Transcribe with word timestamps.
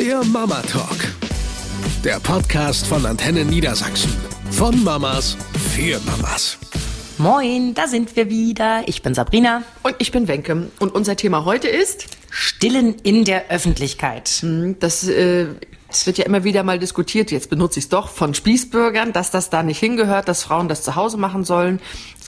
Der 0.00 0.24
Mama 0.24 0.62
Talk. 0.62 0.96
Der 2.02 2.18
Podcast 2.20 2.86
von 2.86 3.04
Antenne 3.04 3.44
Niedersachsen. 3.44 4.10
Von 4.50 4.82
Mamas 4.82 5.36
für 5.74 6.00
Mamas. 6.06 6.56
Moin, 7.18 7.74
da 7.74 7.86
sind 7.86 8.16
wir 8.16 8.30
wieder. 8.30 8.82
Ich 8.86 9.02
bin 9.02 9.12
Sabrina. 9.12 9.62
Und 9.82 9.96
ich 9.98 10.10
bin 10.10 10.26
Wenke. 10.26 10.70
Und 10.78 10.94
unser 10.94 11.16
Thema 11.16 11.44
heute 11.44 11.68
ist 11.68 12.06
Stillen 12.30 12.94
in 13.02 13.26
der 13.26 13.50
Öffentlichkeit. 13.50 14.42
Das, 14.78 15.06
äh, 15.06 15.48
das 15.88 16.06
wird 16.06 16.16
ja 16.16 16.24
immer 16.24 16.44
wieder 16.44 16.62
mal 16.62 16.78
diskutiert, 16.78 17.30
jetzt 17.30 17.50
benutze 17.50 17.78
ich 17.78 17.84
es 17.84 17.88
doch, 17.90 18.08
von 18.08 18.32
Spießbürgern, 18.32 19.12
dass 19.12 19.30
das 19.30 19.50
da 19.50 19.62
nicht 19.62 19.80
hingehört, 19.80 20.28
dass 20.28 20.44
Frauen 20.44 20.68
das 20.68 20.82
zu 20.82 20.94
Hause 20.96 21.18
machen 21.18 21.44
sollen. 21.44 21.78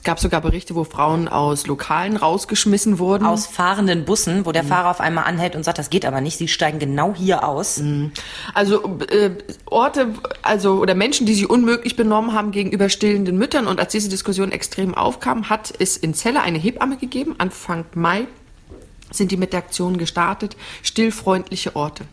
Es 0.03 0.05
gab 0.05 0.19
sogar 0.19 0.41
Berichte, 0.41 0.75
wo 0.75 0.83
Frauen 0.83 1.29
aus 1.29 1.65
Lokalen 1.65 2.17
rausgeschmissen 2.17 2.99
wurden. 2.99 3.25
Aus 3.25 3.47
fahrenden 3.47 4.03
Bussen, 4.03 4.45
wo 4.45 4.51
der 4.51 4.65
Fahrer 4.65 4.89
auf 4.89 4.99
einmal 4.99 5.23
anhält 5.23 5.55
und 5.55 5.63
sagt, 5.63 5.77
das 5.77 5.89
geht 5.89 6.05
aber 6.05 6.19
nicht, 6.19 6.37
sie 6.37 6.49
steigen 6.49 6.77
genau 6.77 7.15
hier 7.15 7.47
aus. 7.47 7.81
Also 8.53 8.99
äh, 9.09 9.29
Orte, 9.63 10.09
also 10.41 10.73
oder 10.73 10.93
Menschen, 10.93 11.25
die 11.25 11.33
sich 11.33 11.49
unmöglich 11.49 11.95
benommen 11.95 12.33
haben 12.33 12.51
gegenüber 12.51 12.89
stillenden 12.89 13.37
Müttern. 13.37 13.65
Und 13.65 13.79
als 13.79 13.93
diese 13.93 14.09
Diskussion 14.09 14.51
extrem 14.51 14.93
aufkam, 14.93 15.47
hat 15.49 15.73
es 15.79 15.95
in 15.95 16.13
Celle 16.13 16.41
eine 16.41 16.57
Hebamme 16.57 16.97
gegeben, 16.97 17.35
Anfang 17.37 17.85
Mai 17.93 18.27
sind 19.09 19.31
die 19.31 19.37
mit 19.37 19.53
der 19.53 19.59
Aktion 19.59 19.97
gestartet, 19.97 20.57
stillfreundliche 20.81 21.77
Orte. 21.77 22.03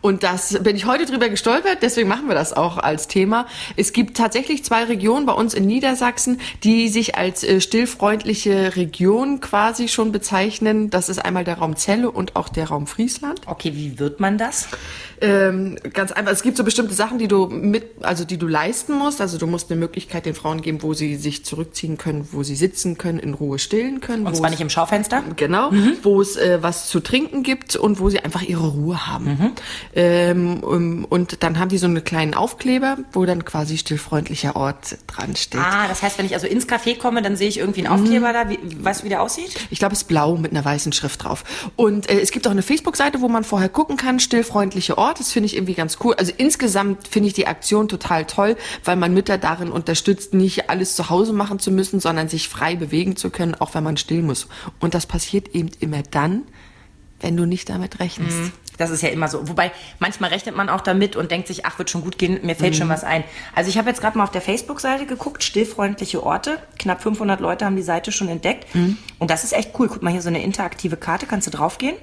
Und 0.00 0.22
das 0.22 0.58
bin 0.62 0.76
ich 0.76 0.86
heute 0.86 1.06
drüber 1.06 1.28
gestolpert, 1.28 1.78
deswegen 1.82 2.08
machen 2.08 2.28
wir 2.28 2.34
das 2.34 2.52
auch 2.52 2.78
als 2.78 3.08
Thema. 3.08 3.46
Es 3.76 3.92
gibt 3.92 4.16
tatsächlich 4.16 4.64
zwei 4.64 4.84
Regionen 4.84 5.26
bei 5.26 5.32
uns 5.32 5.54
in 5.54 5.66
Niedersachsen, 5.66 6.40
die 6.64 6.88
sich 6.88 7.16
als 7.16 7.44
äh, 7.44 7.60
stillfreundliche 7.60 8.76
Region 8.76 9.40
quasi 9.40 9.88
schon 9.88 10.12
bezeichnen. 10.12 10.90
Das 10.90 11.08
ist 11.08 11.18
einmal 11.18 11.44
der 11.44 11.58
Raum 11.58 11.76
Celle 11.76 12.10
und 12.10 12.36
auch 12.36 12.48
der 12.48 12.68
Raum 12.68 12.86
Friesland. 12.86 13.42
Okay, 13.46 13.72
wie 13.74 13.98
wird 13.98 14.20
man 14.20 14.38
das? 14.38 14.68
Ähm, 15.20 15.78
ganz 15.92 16.10
einfach. 16.10 16.32
Es 16.32 16.42
gibt 16.42 16.56
so 16.56 16.64
bestimmte 16.64 16.94
Sachen, 16.94 17.18
die 17.18 17.28
du 17.28 17.46
mit, 17.46 18.02
also 18.02 18.24
die 18.24 18.38
du 18.38 18.48
leisten 18.48 18.94
musst. 18.94 19.20
Also 19.20 19.38
du 19.38 19.46
musst 19.46 19.70
eine 19.70 19.78
Möglichkeit 19.78 20.26
den 20.26 20.34
Frauen 20.34 20.62
geben, 20.62 20.82
wo 20.82 20.94
sie 20.94 21.16
sich 21.16 21.44
zurückziehen 21.44 21.96
können, 21.96 22.28
wo 22.32 22.42
sie 22.42 22.56
sitzen 22.56 22.98
können, 22.98 23.20
in 23.20 23.34
Ruhe 23.34 23.58
stillen 23.58 24.00
können. 24.00 24.26
Und 24.26 24.36
zwar 24.36 24.50
nicht 24.50 24.60
im 24.60 24.70
Schaufenster? 24.70 25.22
Genau, 25.36 25.70
wo 26.02 26.20
es 26.20 26.36
äh, 26.36 26.58
was 26.62 26.88
zu 26.88 27.00
trinken 27.00 27.42
gibt 27.42 27.76
und 27.76 28.00
wo 28.00 28.10
sie 28.10 28.20
einfach 28.20 28.42
ihre 28.42 28.66
Ruhe 28.68 29.06
haben. 29.06 29.51
Ähm, 29.94 30.62
und 30.62 31.42
dann 31.42 31.58
haben 31.58 31.68
die 31.68 31.78
so 31.78 31.86
einen 31.86 32.04
kleinen 32.04 32.34
Aufkleber, 32.34 32.98
wo 33.12 33.24
dann 33.24 33.44
quasi 33.44 33.78
stillfreundlicher 33.78 34.56
Ort 34.56 34.96
dran 35.06 35.36
steht. 35.36 35.60
Ah, 35.60 35.88
das 35.88 36.02
heißt, 36.02 36.18
wenn 36.18 36.26
ich 36.26 36.34
also 36.34 36.46
ins 36.46 36.68
Café 36.68 36.98
komme, 36.98 37.22
dann 37.22 37.36
sehe 37.36 37.48
ich 37.48 37.58
irgendwie 37.58 37.86
einen 37.86 38.00
Aufkleber 38.00 38.32
da. 38.32 38.48
Wie, 38.48 38.58
weißt 38.84 39.00
du, 39.00 39.04
wie 39.04 39.08
der 39.08 39.22
aussieht? 39.22 39.54
Ich 39.70 39.78
glaube, 39.78 39.94
es 39.94 40.02
ist 40.02 40.08
blau 40.08 40.36
mit 40.36 40.52
einer 40.52 40.64
weißen 40.64 40.92
Schrift 40.92 41.24
drauf. 41.24 41.44
Und 41.76 42.08
äh, 42.08 42.20
es 42.20 42.30
gibt 42.30 42.46
auch 42.46 42.50
eine 42.50 42.62
Facebook-Seite, 42.62 43.20
wo 43.20 43.28
man 43.28 43.44
vorher 43.44 43.68
gucken 43.68 43.96
kann, 43.96 44.20
stillfreundliche 44.20 44.98
Ort. 44.98 45.20
Das 45.20 45.32
finde 45.32 45.46
ich 45.46 45.56
irgendwie 45.56 45.74
ganz 45.74 45.98
cool. 46.04 46.14
Also 46.14 46.32
insgesamt 46.36 47.08
finde 47.08 47.28
ich 47.28 47.34
die 47.34 47.46
Aktion 47.46 47.88
total 47.88 48.24
toll, 48.26 48.56
weil 48.84 48.96
man 48.96 49.14
Mütter 49.14 49.38
darin 49.38 49.70
unterstützt, 49.70 50.34
nicht 50.34 50.70
alles 50.70 50.96
zu 50.96 51.10
Hause 51.10 51.32
machen 51.32 51.58
zu 51.58 51.70
müssen, 51.70 52.00
sondern 52.00 52.28
sich 52.28 52.48
frei 52.48 52.76
bewegen 52.76 53.16
zu 53.16 53.30
können, 53.30 53.54
auch 53.54 53.74
wenn 53.74 53.84
man 53.84 53.96
still 53.96 54.22
muss. 54.22 54.48
Und 54.80 54.94
das 54.94 55.06
passiert 55.06 55.54
eben 55.54 55.70
immer 55.80 56.02
dann, 56.02 56.42
wenn 57.20 57.36
du 57.36 57.46
nicht 57.46 57.68
damit 57.68 58.00
rechnest. 58.00 58.52
Das 58.78 58.90
ist 58.90 59.02
ja 59.02 59.10
immer 59.10 59.28
so. 59.28 59.48
Wobei, 59.48 59.70
manchmal 59.98 60.30
rechnet 60.30 60.56
man 60.56 60.68
auch 60.68 60.80
damit 60.80 61.14
und 61.14 61.30
denkt 61.30 61.46
sich, 61.46 61.66
ach, 61.66 61.78
wird 61.78 61.90
schon 61.90 62.00
gut 62.02 62.18
gehen, 62.18 62.40
mir 62.42 62.56
fällt 62.56 62.74
schon 62.76 62.88
was 62.88 63.04
ein. 63.04 63.22
Also 63.54 63.68
ich 63.68 63.76
habe 63.78 63.88
jetzt 63.88 64.00
gerade 64.00 64.16
mal 64.16 64.24
auf 64.24 64.30
der 64.30 64.40
Facebook-Seite 64.40 65.06
geguckt, 65.06 65.44
stillfreundliche 65.44 66.22
Orte. 66.22 66.58
Knapp 66.78 67.02
500 67.02 67.40
Leute 67.40 67.64
haben 67.66 67.76
die 67.76 67.82
Seite 67.82 68.12
schon 68.12 68.28
entdeckt. 68.28 68.66
Und 69.18 69.30
das 69.30 69.44
ist 69.44 69.52
echt 69.52 69.78
cool. 69.78 69.88
Guck 69.88 70.02
mal, 70.02 70.10
hier 70.10 70.22
so 70.22 70.28
eine 70.28 70.42
interaktive 70.42 70.96
Karte, 70.96 71.26
kannst 71.26 71.46
du 71.46 71.50
draufgehen. 71.50 71.96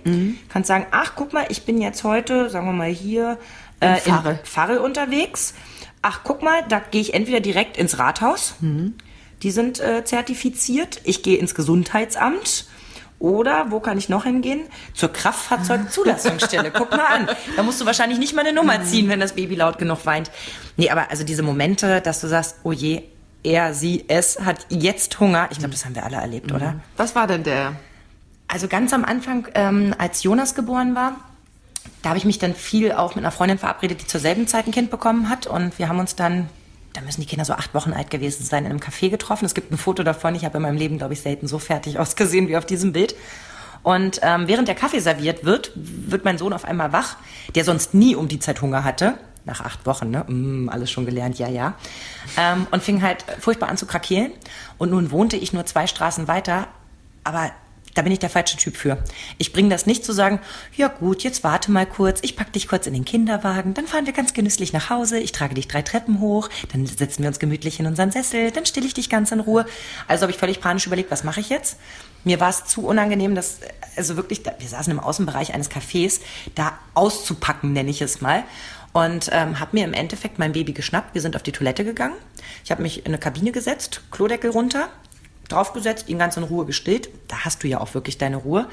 Kannst 0.49 0.67
sagen, 0.67 0.85
ach, 0.91 1.13
guck 1.15 1.33
mal, 1.33 1.45
ich 1.49 1.63
bin 1.63 1.81
jetzt 1.81 2.03
heute, 2.03 2.49
sagen 2.49 2.67
wir 2.67 2.73
mal 2.73 2.89
hier, 2.89 3.37
äh, 3.79 3.97
in. 4.33 4.39
Pfarre 4.43 4.81
unterwegs. 4.81 5.53
Ach, 6.01 6.21
guck 6.23 6.43
mal, 6.43 6.63
da 6.69 6.79
gehe 6.79 7.01
ich 7.01 7.13
entweder 7.13 7.39
direkt 7.39 7.77
ins 7.77 7.97
Rathaus. 7.99 8.55
Die 9.41 9.51
sind 9.51 9.79
äh, 9.79 10.03
zertifiziert. 10.05 11.01
Ich 11.03 11.23
gehe 11.23 11.37
ins 11.37 11.55
Gesundheitsamt. 11.55 12.67
Oder 13.19 13.69
wo 13.69 13.81
kann 13.81 13.97
ich 13.97 14.07
noch 14.07 14.23
hingehen? 14.23 14.61
Zur 14.93 15.11
Kraftfahrzeugzulassungsstelle. 15.11 16.71
Guck 16.71 16.91
mal 16.91 17.05
an. 17.05 17.29
Da 17.55 17.63
musst 17.63 17.81
du 17.81 17.85
wahrscheinlich 17.85 18.17
nicht 18.17 18.33
mal 18.33 18.41
eine 18.41 18.53
Nummer 18.53 18.81
ziehen, 18.83 19.09
wenn 19.09 19.19
das 19.19 19.33
Baby 19.33 19.55
laut 19.55 19.77
genug 19.77 20.05
weint. 20.05 20.31
Nee, 20.77 20.89
aber 20.89 21.11
also 21.11 21.25
diese 21.25 21.43
Momente, 21.43 21.99
dass 21.99 22.21
du 22.21 22.27
sagst, 22.27 22.55
oh 22.63 22.71
je, 22.71 23.03
er, 23.43 23.73
sie, 23.73 24.05
es 24.07 24.39
hat 24.39 24.65
jetzt 24.69 25.19
Hunger. 25.19 25.47
Ich 25.51 25.59
glaube, 25.59 25.71
das 25.71 25.85
haben 25.85 25.95
wir 25.95 26.05
alle 26.05 26.17
erlebt, 26.17 26.51
oder? 26.53 26.75
Was 26.97 27.15
war 27.15 27.27
denn 27.27 27.43
der? 27.43 27.75
Also 28.47 28.67
ganz 28.67 28.93
am 28.93 29.05
Anfang, 29.05 29.47
ähm, 29.53 29.93
als 29.97 30.23
Jonas 30.23 30.55
geboren 30.55 30.95
war, 30.95 31.15
da 32.01 32.09
habe 32.09 32.17
ich 32.17 32.25
mich 32.25 32.39
dann 32.39 32.55
viel 32.55 32.91
auch 32.91 33.15
mit 33.15 33.23
einer 33.23 33.31
Freundin 33.31 33.57
verabredet, 33.57 34.01
die 34.01 34.07
zur 34.07 34.19
selben 34.19 34.47
Zeit 34.47 34.67
ein 34.67 34.71
Kind 34.71 34.89
bekommen 34.89 35.29
hat. 35.29 35.47
Und 35.47 35.77
wir 35.77 35.89
haben 35.89 35.99
uns 35.99 36.15
dann, 36.15 36.49
da 36.99 37.05
müssen 37.05 37.21
die 37.21 37.27
Kinder 37.27 37.45
so 37.45 37.53
acht 37.53 37.73
Wochen 37.73 37.93
alt 37.93 38.11
gewesen 38.11 38.43
sein, 38.43 38.65
in 38.65 38.71
einem 38.71 38.79
Café 38.81 39.09
getroffen. 39.09 39.45
Es 39.45 39.53
gibt 39.53 39.71
ein 39.71 39.77
Foto 39.77 40.03
davon. 40.03 40.35
Ich 40.35 40.43
habe 40.43 40.57
in 40.57 40.63
meinem 40.63 40.77
Leben, 40.77 40.97
glaube 40.97 41.13
ich, 41.13 41.21
selten 41.21 41.47
so 41.47 41.57
fertig 41.57 41.97
ausgesehen 41.99 42.47
wie 42.47 42.57
auf 42.57 42.65
diesem 42.65 42.91
Bild. 42.91 43.15
Und 43.81 44.19
ähm, 44.21 44.47
während 44.47 44.67
der 44.67 44.75
Kaffee 44.75 44.99
serviert 44.99 45.45
wird, 45.45 45.71
wird 45.75 46.25
mein 46.25 46.37
Sohn 46.37 46.51
auf 46.51 46.65
einmal 46.65 46.91
wach, 46.91 47.15
der 47.55 47.63
sonst 47.63 47.93
nie 47.93 48.15
um 48.15 48.27
die 48.27 48.39
Zeit 48.39 48.61
Hunger 48.61 48.83
hatte. 48.83 49.13
Nach 49.45 49.61
acht 49.61 49.85
Wochen, 49.85 50.11
ne? 50.11 50.25
Mm, 50.27 50.67
alles 50.67 50.91
schon 50.91 51.05
gelernt, 51.05 51.39
ja, 51.39 51.47
ja. 51.47 51.75
Ähm, 52.37 52.67
und 52.71 52.83
fing 52.83 53.01
halt 53.01 53.23
furchtbar 53.39 53.69
an 53.69 53.77
zu 53.77 53.85
krakeelen. 53.85 54.33
Und 54.77 54.91
nun 54.91 55.11
wohnte 55.11 55.37
ich 55.37 55.53
nur 55.53 55.65
zwei 55.65 55.87
Straßen 55.87 56.27
weiter, 56.27 56.67
aber 57.23 57.51
da 57.93 58.01
bin 58.01 58.11
ich 58.11 58.19
der 58.19 58.29
falsche 58.29 58.57
Typ 58.57 58.75
für. 58.75 58.97
Ich 59.37 59.53
bringe 59.53 59.69
das 59.69 59.85
nicht 59.85 60.05
zu 60.05 60.13
sagen, 60.13 60.39
ja 60.75 60.87
gut, 60.87 61.23
jetzt 61.23 61.43
warte 61.43 61.71
mal 61.71 61.85
kurz, 61.85 62.19
ich 62.21 62.35
pack 62.35 62.53
dich 62.53 62.67
kurz 62.67 62.87
in 62.87 62.93
den 62.93 63.05
Kinderwagen, 63.05 63.73
dann 63.73 63.87
fahren 63.87 64.05
wir 64.05 64.13
ganz 64.13 64.33
genüsslich 64.33 64.73
nach 64.73 64.89
Hause, 64.89 65.19
ich 65.19 65.31
trage 65.31 65.55
dich 65.55 65.67
drei 65.67 65.81
Treppen 65.81 66.19
hoch, 66.19 66.49
dann 66.71 66.85
setzen 66.85 67.23
wir 67.23 67.29
uns 67.29 67.39
gemütlich 67.39 67.79
in 67.79 67.85
unseren 67.85 68.11
Sessel, 68.11 68.51
dann 68.51 68.65
stille 68.65 68.85
ich 68.85 68.93
dich 68.93 69.09
ganz 69.09 69.31
in 69.31 69.39
Ruhe. 69.39 69.65
Also 70.07 70.23
habe 70.23 70.31
ich 70.31 70.37
völlig 70.37 70.61
panisch 70.61 70.87
überlegt, 70.87 71.11
was 71.11 71.23
mache 71.23 71.39
ich 71.39 71.49
jetzt? 71.49 71.77
Mir 72.23 72.39
war 72.39 72.49
es 72.49 72.65
zu 72.65 72.85
unangenehm, 72.85 73.33
dass, 73.33 73.59
also 73.95 74.17
wirklich, 74.17 74.43
wir 74.45 74.67
saßen 74.67 74.91
im 74.91 74.99
Außenbereich 74.99 75.53
eines 75.53 75.71
Cafés, 75.71 76.19
da 76.55 76.77
auszupacken, 76.93 77.73
nenne 77.73 77.89
ich 77.89 78.01
es 78.01 78.21
mal. 78.21 78.43
Und 78.91 79.29
ähm, 79.31 79.59
habe 79.59 79.77
mir 79.77 79.85
im 79.85 79.93
Endeffekt 79.93 80.39
mein 80.39 80.53
Baby 80.53 80.73
geschnappt. 80.73 81.13
Wir 81.13 81.21
sind 81.21 81.35
auf 81.35 81.43
die 81.43 81.51
Toilette 81.51 81.85
gegangen. 81.85 82.15
Ich 82.65 82.71
habe 82.71 82.81
mich 82.81 82.99
in 82.99 83.07
eine 83.07 83.19
Kabine 83.19 83.51
gesetzt, 83.51 84.01
Klodeckel 84.09 84.49
runter, 84.49 84.89
draufgesetzt, 85.51 86.09
ihn 86.09 86.19
ganz 86.19 86.37
in 86.37 86.43
Ruhe 86.43 86.65
gestillt. 86.65 87.09
Da 87.27 87.45
hast 87.45 87.63
du 87.63 87.67
ja 87.67 87.79
auch 87.79 87.93
wirklich 87.93 88.17
deine 88.17 88.37
Ruhe. 88.37 88.67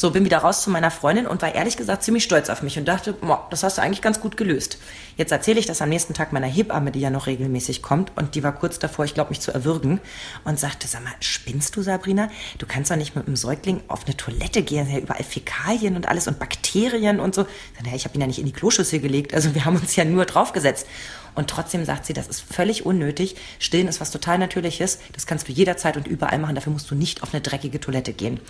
So, 0.00 0.12
bin 0.12 0.24
wieder 0.24 0.38
raus 0.38 0.62
zu 0.62 0.70
meiner 0.70 0.90
Freundin 0.90 1.26
und 1.26 1.42
war 1.42 1.54
ehrlich 1.54 1.76
gesagt 1.76 2.04
ziemlich 2.04 2.24
stolz 2.24 2.48
auf 2.48 2.62
mich 2.62 2.78
und 2.78 2.86
dachte, 2.86 3.12
boah, 3.12 3.46
das 3.50 3.62
hast 3.64 3.76
du 3.76 3.82
eigentlich 3.82 4.00
ganz 4.00 4.20
gut 4.20 4.36
gelöst. 4.36 4.78
Jetzt 5.16 5.32
erzähle 5.32 5.58
ich 5.58 5.66
das 5.66 5.82
am 5.82 5.88
nächsten 5.88 6.14
Tag 6.14 6.32
meiner 6.32 6.46
Hebamme, 6.46 6.90
die 6.90 7.00
ja 7.00 7.10
noch 7.10 7.26
regelmäßig 7.26 7.82
kommt 7.82 8.12
und 8.16 8.34
die 8.34 8.42
war 8.42 8.52
kurz 8.52 8.78
davor, 8.78 9.04
ich 9.04 9.14
glaube, 9.14 9.30
mich 9.30 9.40
zu 9.40 9.52
erwürgen 9.52 10.00
und 10.44 10.58
sagte, 10.58 10.86
sag 10.86 11.04
mal, 11.04 11.12
spinnst 11.20 11.76
du, 11.76 11.82
Sabrina? 11.82 12.30
Du 12.58 12.66
kannst 12.66 12.90
doch 12.90 12.96
nicht 12.96 13.16
mit 13.16 13.26
einem 13.26 13.36
Säugling 13.36 13.82
auf 13.88 14.06
eine 14.06 14.16
Toilette 14.16 14.62
gehen, 14.62 14.88
ja 14.90 14.98
überall 14.98 15.24
Fäkalien 15.24 15.96
und 15.96 16.08
alles 16.08 16.28
und 16.28 16.38
Bakterien 16.38 17.20
und 17.20 17.34
so. 17.34 17.42
Ich 17.76 17.82
naja, 17.84 17.96
ich 17.96 18.04
habe 18.04 18.14
ihn 18.14 18.20
ja 18.20 18.26
nicht 18.26 18.38
in 18.38 18.46
die 18.46 18.52
Kloschüssel 18.52 19.00
gelegt, 19.00 19.34
also 19.34 19.54
wir 19.54 19.64
haben 19.64 19.76
uns 19.76 19.96
ja 19.96 20.04
nur 20.04 20.24
draufgesetzt. 20.24 20.86
Und 21.34 21.48
trotzdem 21.50 21.84
sagt 21.84 22.06
sie, 22.06 22.12
das 22.12 22.28
ist 22.28 22.40
völlig 22.40 22.84
unnötig. 22.86 23.36
Stillen 23.58 23.88
ist 23.88 24.00
was 24.00 24.10
total 24.10 24.38
Natürliches. 24.38 24.98
Das 25.12 25.26
kannst 25.26 25.48
du 25.48 25.52
jederzeit 25.52 25.96
und 25.96 26.06
überall 26.06 26.38
machen. 26.38 26.54
Dafür 26.54 26.72
musst 26.72 26.90
du 26.90 26.94
nicht 26.94 27.22
auf 27.22 27.32
eine 27.32 27.40
dreckige 27.40 27.80
Toilette 27.80 28.12
gehen. 28.12 28.40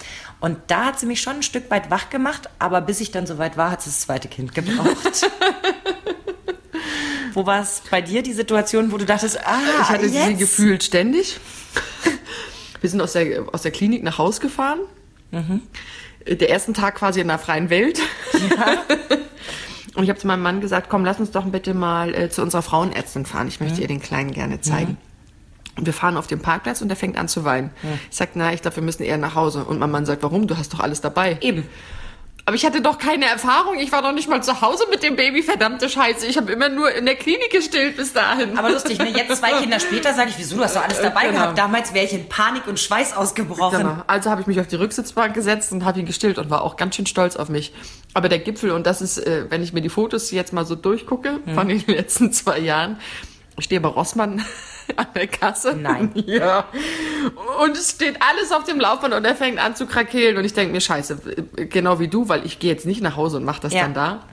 Und 0.41 0.59
da 0.69 0.87
hat 0.87 0.99
sie 1.01 1.07
mich 1.07 1.21
schon 1.21 1.37
ein 1.37 1.43
Stück 1.43 1.71
weit 1.71 1.91
wach 1.91 2.11
gemacht. 2.11 2.49
Aber 2.59 2.81
bis 2.81 3.01
ich 3.01 3.11
dann 3.11 3.27
soweit 3.27 3.57
war, 3.57 3.71
hat 3.71 3.83
sie 3.83 3.91
das 3.91 4.01
zweite 4.01 4.29
Kind 4.29 4.55
gebraucht. 4.55 5.27
wo 7.35 7.47
war 7.47 7.63
es 7.63 7.83
bei 7.91 8.01
dir, 8.01 8.23
die 8.23 8.33
Situation, 8.33 8.93
wo 8.93 8.97
du 8.99 9.05
dachtest, 9.07 9.39
ah, 9.47 9.59
Ich 9.83 9.89
hatte 9.89 10.07
jetzt? 10.07 10.27
sie 10.27 10.37
gefühlt 10.37 10.83
ständig. 10.83 11.39
Wir 12.81 12.89
sind 12.91 13.01
aus 13.01 13.13
der, 13.13 13.45
aus 13.53 13.63
der 13.63 13.71
Klinik 13.73 14.03
nach 14.03 14.19
Haus 14.19 14.41
gefahren. 14.41 14.81
Der 16.27 16.51
ersten 16.51 16.75
Tag 16.75 16.97
quasi 16.97 17.21
in 17.21 17.29
der 17.29 17.39
freien 17.39 17.71
Welt. 17.71 18.01
Und 19.95 20.05
ich 20.05 20.11
habe 20.11 20.19
zu 20.19 20.27
meinem 20.27 20.42
Mann 20.42 20.60
gesagt, 20.60 20.89
komm, 20.89 21.04
lass 21.04 21.19
uns 21.19 21.31
doch 21.33 21.45
bitte 21.47 21.75
mal 21.75 22.15
äh, 22.15 22.31
zu 22.31 22.42
unserer 22.42 22.63
Frauenärztin 22.63 23.27
fahren. 23.27 23.48
Ich 23.48 23.60
möchte 23.60 23.81
ihr 23.81 23.89
den 23.89 24.01
Kleinen 24.01 24.33
gerne 24.33 24.60
zeigen. 24.60 24.97
Und 25.77 25.87
wir 25.87 25.92
fahren 25.92 26.16
auf 26.16 26.27
den 26.27 26.41
Parkplatz 26.41 26.83
und 26.83 26.89
der 26.89 26.97
fängt 26.97 27.16
an 27.16 27.27
zu 27.28 27.45
weinen. 27.45 27.71
Ich 28.10 28.16
sag, 28.16 28.31
na, 28.34 28.53
ich 28.53 28.63
glaube, 28.63 28.77
wir 28.77 28.83
müssen 28.83 29.03
eher 29.03 29.19
nach 29.19 29.34
Hause. 29.34 29.65
Und 29.65 29.78
mein 29.78 29.91
Mann 29.91 30.04
sagt, 30.07 30.22
warum? 30.22 30.47
Du 30.47 30.57
hast 30.57 30.75
doch 30.75 30.81
alles 30.81 31.01
dabei. 31.01 31.39
Eben. 31.41 31.65
Aber 32.51 32.57
ich 32.57 32.67
hatte 32.67 32.81
doch 32.81 32.99
keine 32.99 33.27
Erfahrung. 33.27 33.79
Ich 33.79 33.93
war 33.93 34.03
doch 34.03 34.11
nicht 34.11 34.29
mal 34.29 34.43
zu 34.43 34.61
Hause 34.61 34.83
mit 34.91 35.05
dem 35.05 35.15
Baby, 35.15 35.41
verdammte 35.45 35.89
Scheiße. 35.89 36.27
Ich 36.27 36.37
habe 36.37 36.51
immer 36.51 36.69
nur 36.69 36.93
in 36.93 37.07
der 37.07 37.15
Klinik 37.15 37.51
gestillt 37.53 37.97
bis 37.97 38.13
dahin. 38.13 38.59
Aber 38.59 38.71
lustig, 38.71 38.99
ne? 38.99 39.09
Jetzt 39.09 39.37
zwei 39.37 39.53
Kinder 39.53 39.79
später 39.79 40.15
sage 40.15 40.31
ich, 40.31 40.35
wieso, 40.39 40.57
du 40.57 40.65
hast 40.65 40.75
doch 40.75 40.83
alles 40.83 41.01
dabei 41.01 41.27
Genau. 41.29 41.35
gehabt. 41.39 41.59
Damals 41.59 41.95
wäre 41.95 42.07
ich 42.07 42.13
in 42.13 42.29
Panik 42.29 42.67
und 42.67 42.81
Schweiß 42.81 43.17
ausgebrochen. 43.17 43.79
Genau. 43.79 44.03
Also 44.09 44.31
habe 44.31 44.41
ich 44.41 44.49
mich 44.49 44.59
auf 44.59 44.67
die 44.67 44.75
Rücksitzbank 44.75 45.33
gesetzt 45.33 45.71
und 45.71 45.85
habe 45.85 46.01
ihn 46.01 46.07
gestillt 46.07 46.39
und 46.39 46.51
war 46.51 46.63
auch 46.63 46.75
ganz 46.75 46.97
schön 46.97 47.07
stolz 47.07 47.37
auf 47.37 47.51
mich. 47.51 47.73
Aber 48.15 48.29
der 48.29 48.41
Gipfel, 48.41 48.73
und 48.73 48.85
das 48.85 49.01
ist, 49.01 49.19
äh, 49.19 49.45
wenn 49.49 49.63
ich 49.63 49.73
mir 49.73 49.81
die 49.81 49.89
Fotos 49.89 50.33
jetzt 50.33 50.53
mal 50.53 50.67
so 50.67 50.75
durchgucke 50.75 51.39
von 51.55 51.69
den 51.69 51.85
letzten 51.87 52.33
zwei 52.33 52.59
Jahren, 52.59 52.99
ich 53.61 53.67
stehe 53.67 53.81
bei 53.81 53.89
Rossmann 53.91 54.45
an 54.97 55.07
der 55.15 55.29
Kasse. 55.29 55.77
Nein. 55.81 56.11
Ja. 56.27 56.65
Und 57.63 57.77
es 57.77 57.91
steht 57.91 58.17
alles 58.21 58.53
auf 58.53 58.65
dem 58.65 58.81
Laufband 58.81 59.15
und 59.15 59.25
er 59.25 59.34
fängt 59.34 59.59
an 59.59 59.77
zu 59.77 59.87
krakeelen 59.87 60.37
und 60.37 60.45
ich 60.45 60.53
denke 60.55 60.72
mir, 60.72 60.81
scheiße, 60.81 61.19
genau 61.69 61.99
wie 62.01 62.09
du, 62.09 62.28
weil 62.28 62.45
ich 62.47 62.59
gehe 62.59 62.71
jetzt 62.72 62.87
nicht 62.87 63.03
nach 63.03 63.17
Hause 63.17 63.37
und 63.39 63.45
mache 63.45 63.61
das 63.63 63.72
Ja. 63.72 63.83
dann 63.83 63.95
da. 63.95 64.25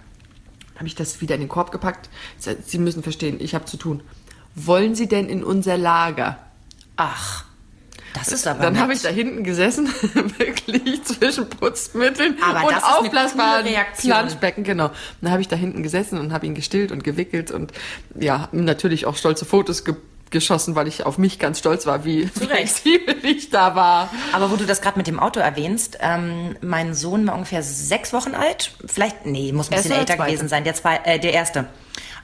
habe 0.76 0.88
ich 0.88 0.96
das 0.96 1.22
wieder 1.22 1.36
in 1.36 1.42
den 1.42 1.50
Korb 1.50 1.72
gepackt. 1.72 2.10
Sie 2.66 2.78
müssen 2.78 3.02
verstehen, 3.04 3.38
ich 3.40 3.56
habe 3.56 3.66
zu 3.66 3.78
tun. 3.78 4.02
Wollen 4.54 4.96
Sie 4.96 5.08
denn 5.08 5.28
in 5.28 5.44
unser 5.44 5.78
Lager? 5.78 6.38
Ach, 6.98 7.46
das 8.14 8.30
ist 8.30 8.48
aber 8.48 8.62
Dann 8.64 8.80
habe 8.80 8.94
ich 8.94 9.02
da 9.02 9.10
hinten 9.10 9.44
gesessen, 9.44 9.88
wirklich 10.38 11.04
zwischen 11.04 11.50
Putzmitteln 11.50 12.38
Aber 12.42 12.68
und 12.68 12.76
aufblasbaren. 12.76 13.68
Planschbecken, 14.00 14.64
genau. 14.64 14.92
Dann 15.22 15.32
habe 15.32 15.42
ich 15.42 15.48
da 15.48 15.56
hinten 15.56 15.84
gesessen 15.84 16.18
und 16.20 16.34
habe 16.34 16.46
ihn 16.46 16.56
gestillt 16.56 16.92
und 16.92 17.04
gewickelt 17.04 17.52
und 17.52 17.72
ja, 18.20 18.50
natürlich 18.52 19.06
auch 19.06 19.16
stolze 19.16 19.46
Fotos 19.46 19.84
ge 19.86 19.96
geschossen, 20.32 20.76
weil 20.76 20.88
ich 20.88 21.06
auf 21.06 21.18
mich 21.18 21.40
ganz 21.40 21.60
stolz 21.60 21.86
war, 21.86 22.06
wie 22.06 22.28
flexibel 22.28 23.16
ich 23.24 23.50
da 23.50 23.76
war. 23.76 24.10
Aber 24.34 24.52
wo 24.52 24.56
du 24.56 24.66
das 24.66 24.82
gerade 24.82 24.98
mit 24.98 25.08
dem 25.08 25.20
Auto 25.20 25.40
erwähnst, 25.40 25.98
ähm, 26.02 26.56
mein 26.62 26.94
Sohn 26.94 27.28
war 27.28 27.36
ungefähr 27.36 27.64
sechs 27.64 28.14
Wochen 28.14 28.36
alt. 28.36 28.74
Vielleicht, 28.86 29.26
nee, 29.26 29.52
muss 29.52 29.72
ein 29.72 29.78
bisschen 29.78 29.92
älter 29.92 30.16
zweite? 30.16 30.32
gewesen 30.32 30.50
sein. 30.50 30.64
Der, 30.64 30.74
zwei, 30.74 30.98
äh, 31.04 31.20
der 31.20 31.34
erste. 31.34 31.66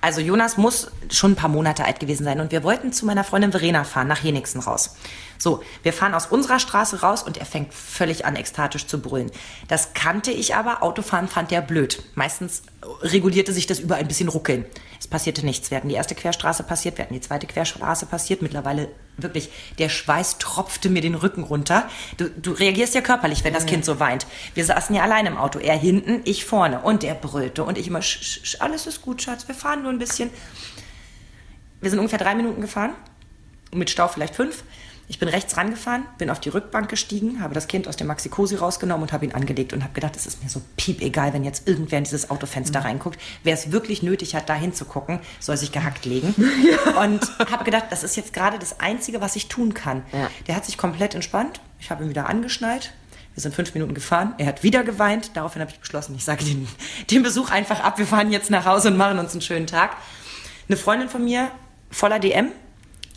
Also 0.04 0.20
Jonas 0.20 0.58
muss 0.58 0.92
schon 1.10 1.32
ein 1.32 1.36
paar 1.36 1.50
Monate 1.50 1.86
alt 1.86 2.02
gewesen 2.02 2.26
sein. 2.26 2.42
Und 2.42 2.52
wir 2.52 2.64
wollten 2.64 2.92
zu 2.92 3.06
meiner 3.06 3.24
Freundin 3.24 3.52
Verena 3.52 3.86
fahren, 3.86 4.10
nach 4.10 4.22
Henigsen 4.22 4.60
raus. 4.60 4.98
So, 5.38 5.64
wir 5.82 5.94
fahren 5.94 6.14
aus 6.14 6.28
unserer 6.28 6.60
Straße 6.60 7.00
raus 7.02 7.24
und 7.24 7.38
er 7.38 7.46
fängt 7.46 7.74
völlig 7.74 8.26
an, 8.26 8.36
ekstatisch 8.36 8.86
zu 8.86 9.00
brüllen. 9.00 9.32
Das 9.70 9.94
kannte 9.94 10.32
ich 10.32 10.56
aber. 10.56 10.84
Autofahren 10.84 11.30
fand 11.30 11.54
er 11.54 11.62
blöd. 11.62 12.04
Meistens 12.16 12.64
regulierte 13.02 13.54
sich 13.54 13.66
das 13.66 13.80
über 13.80 13.96
ein 13.96 14.08
bisschen 14.08 14.28
ruckeln. 14.28 14.66
Es 15.04 15.08
passierte 15.10 15.46
nichts. 15.46 15.70
Wir 15.70 15.76
hatten 15.76 15.90
die 15.90 15.96
erste 15.96 16.16
Querstraße 16.16 16.64
passiert, 16.64 16.98
wir 16.98 17.04
hatten 17.04 17.14
die 17.14 17.20
zweite 17.20 17.46
Querstraße 17.46 18.06
passiert. 18.06 18.42
Mittlerweile 18.42 18.88
wirklich, 19.18 19.50
der 19.78 19.90
Schweiß 19.90 20.38
tropfte 20.38 20.90
mir 20.90 21.02
den 21.02 21.16
Rücken 21.16 21.44
runter. 21.44 21.90
Du, 22.16 22.30
du 22.30 22.54
reagierst 22.54 22.96
ja 22.96 23.02
körperlich, 23.02 23.44
wenn 23.44 23.54
das 23.54 23.66
Kind 23.66 23.84
so 23.84 24.00
weint. 24.00 24.26
Wir 24.54 24.64
saßen 24.64 24.96
ja 24.96 25.04
allein 25.04 25.26
im 25.26 25.36
Auto. 25.36 25.60
Er 25.60 25.76
hinten, 25.76 26.22
ich 26.24 26.46
vorne. 26.46 26.80
Und 26.80 27.04
er 27.04 27.16
brüllte. 27.16 27.66
Und 27.66 27.78
ich 27.78 27.88
immer, 27.88 28.02
sch, 28.02 28.24
sch, 28.24 28.46
sch, 28.46 28.62
alles 28.62 28.88
ist 28.88 29.02
gut, 29.02 29.22
Schatz, 29.22 29.46
wir 29.46 29.56
fahren 29.56 29.82
nur 29.82 29.92
ein 29.92 30.00
bisschen. 30.00 30.30
Wir 31.82 31.90
sind 31.90 32.00
ungefähr 32.00 32.20
drei 32.20 32.36
Minuten 32.36 32.62
gefahren. 32.62 32.94
Mit 33.74 33.90
Stau 33.90 34.08
vielleicht 34.08 34.38
fünf. 34.38 34.64
Ich 35.10 35.20
bin 35.20 35.28
rechts 35.28 35.58
rangefahren, 35.58 36.06
bin 36.18 36.30
auf 36.30 36.40
die 36.40 36.50
Rückbank 36.50 36.90
gestiegen, 36.90 37.42
habe 37.42 37.54
das 37.54 37.68
Kind 37.68 37.88
aus 37.90 37.98
dem 37.98 38.08
Maxi-Cosi 38.08 38.56
rausgenommen 38.56 39.04
und 39.04 39.14
habe 39.14 39.26
ihn 39.26 39.34
angelegt 39.34 39.74
und 39.74 39.84
habe 39.84 39.94
gedacht, 39.94 40.16
es 40.16 40.26
ist 40.26 40.42
mir 40.42 40.50
so 40.50 40.62
piep 40.78 41.02
egal, 41.02 41.34
wenn 41.34 41.44
jetzt 41.44 41.68
irgendwer 41.68 41.98
in 41.98 42.06
dieses 42.06 42.30
Autofenster 42.30 42.86
reinguckt. 42.86 43.20
Wer 43.44 43.54
es 43.54 43.72
wirklich 43.72 44.02
nötig 44.02 44.34
hat, 44.34 44.48
da 44.48 44.56
hinzugucken, 44.56 45.20
soll 45.42 45.58
sich 45.58 45.72
gehackt 45.74 46.06
legen. 46.06 46.34
Und 47.02 47.22
habe 47.52 47.64
gedacht, 47.64 47.86
das 47.90 48.04
ist 48.04 48.16
jetzt 48.16 48.34
gerade 48.34 48.60
das 48.60 48.80
Einzige, 48.80 49.20
was 49.20 49.36
ich 49.36 49.48
tun 49.50 49.74
kann. 49.74 50.04
Ja. 50.14 50.30
Der 50.48 50.56
hat 50.56 50.66
sich 50.66 50.78
komplett 50.78 51.16
entspannt. 51.16 51.60
Ich 51.80 51.92
habe 51.92 52.04
ihn 52.04 52.10
wieder 52.10 52.30
angeschnallt. 52.30 52.94
Wir 53.34 53.42
sind 53.42 53.56
fünf 53.56 53.74
Minuten 53.74 53.94
gefahren. 53.94 54.36
Er 54.38 54.48
hat 54.48 54.64
wieder 54.64 54.84
geweint. 54.84 55.32
Daraufhin 55.36 55.62
habe 55.62 55.72
ich 55.72 55.80
beschlossen, 55.80 56.16
ich 56.16 56.24
sage 56.24 56.46
den, 56.46 56.68
den 57.12 57.24
Besuch 57.24 57.52
einfach 57.52 57.82
ab. 57.82 57.98
Wir 57.98 58.08
fahren 58.08 58.32
jetzt 58.32 58.50
nach 58.50 58.66
Hause 58.66 58.90
und 58.90 58.98
machen 58.98 59.20
uns 59.20 59.34
einen 59.34 59.42
schönen 59.42 59.68
Tag. 59.68 59.98
Eine 60.70 60.78
Freundin 60.78 61.10
von 61.10 61.24
mir, 61.24 61.52
voller 61.92 62.20
DM. 62.20 62.52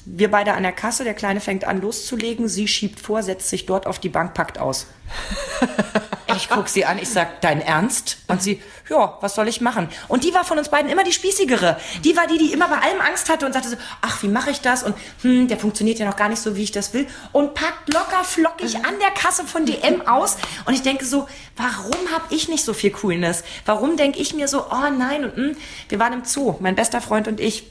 Wir 0.06 0.30
beide 0.30 0.54
an 0.54 0.62
der 0.62 0.72
Kasse. 0.72 1.04
Der 1.04 1.14
Kleine 1.14 1.40
fängt 1.40 1.64
an 1.64 1.80
loszulegen. 1.80 2.48
Sie 2.48 2.68
schiebt 2.68 3.00
vor, 3.00 3.22
setzt 3.22 3.48
sich 3.48 3.66
dort 3.66 3.86
auf 3.86 3.98
die 3.98 4.08
Bank, 4.08 4.34
packt 4.34 4.58
aus. 4.58 4.86
Ich 6.36 6.50
guck 6.50 6.68
sie 6.68 6.84
an, 6.84 6.98
ich 6.98 7.08
sag, 7.08 7.40
dein 7.40 7.62
Ernst? 7.62 8.18
Und 8.26 8.42
sie, 8.42 8.60
ja, 8.90 9.16
was 9.20 9.34
soll 9.34 9.48
ich 9.48 9.60
machen? 9.60 9.88
Und 10.06 10.22
die 10.24 10.34
war 10.34 10.44
von 10.44 10.58
uns 10.58 10.68
beiden 10.68 10.90
immer 10.90 11.02
die 11.02 11.12
spießigere. 11.12 11.78
Die 12.04 12.16
war 12.16 12.26
die, 12.26 12.36
die 12.36 12.52
immer 12.52 12.68
bei 12.68 12.78
allem 12.78 13.00
Angst 13.00 13.28
hatte 13.30 13.46
und 13.46 13.52
sagte 13.52 13.70
so, 13.70 13.76
ach, 14.02 14.22
wie 14.22 14.28
mache 14.28 14.50
ich 14.50 14.60
das? 14.60 14.82
Und 14.82 14.94
hm, 15.22 15.48
der 15.48 15.58
funktioniert 15.58 15.98
ja 15.98 16.06
noch 16.06 16.16
gar 16.16 16.28
nicht 16.28 16.42
so, 16.42 16.56
wie 16.56 16.62
ich 16.62 16.72
das 16.72 16.92
will. 16.92 17.06
Und 17.32 17.54
packt 17.54 17.92
locker 17.92 18.22
flockig 18.22 18.76
an 18.76 18.98
der 19.00 19.10
Kasse 19.10 19.44
von 19.44 19.64
DM 19.64 20.06
aus. 20.06 20.36
Und 20.66 20.74
ich 20.74 20.82
denke 20.82 21.04
so, 21.04 21.26
warum 21.56 22.12
habe 22.12 22.24
ich 22.30 22.48
nicht 22.48 22.64
so 22.64 22.74
viel 22.74 22.90
Coolness? 22.90 23.42
Warum 23.64 23.96
denke 23.96 24.18
ich 24.18 24.34
mir 24.34 24.48
so, 24.48 24.66
oh 24.66 24.90
nein, 24.90 25.24
und 25.24 25.36
hm, 25.36 25.56
wir 25.88 25.98
waren 25.98 26.12
im 26.12 26.24
Zoo, 26.24 26.56
mein 26.60 26.74
bester 26.74 27.00
Freund 27.00 27.28
und 27.28 27.40
ich. 27.40 27.64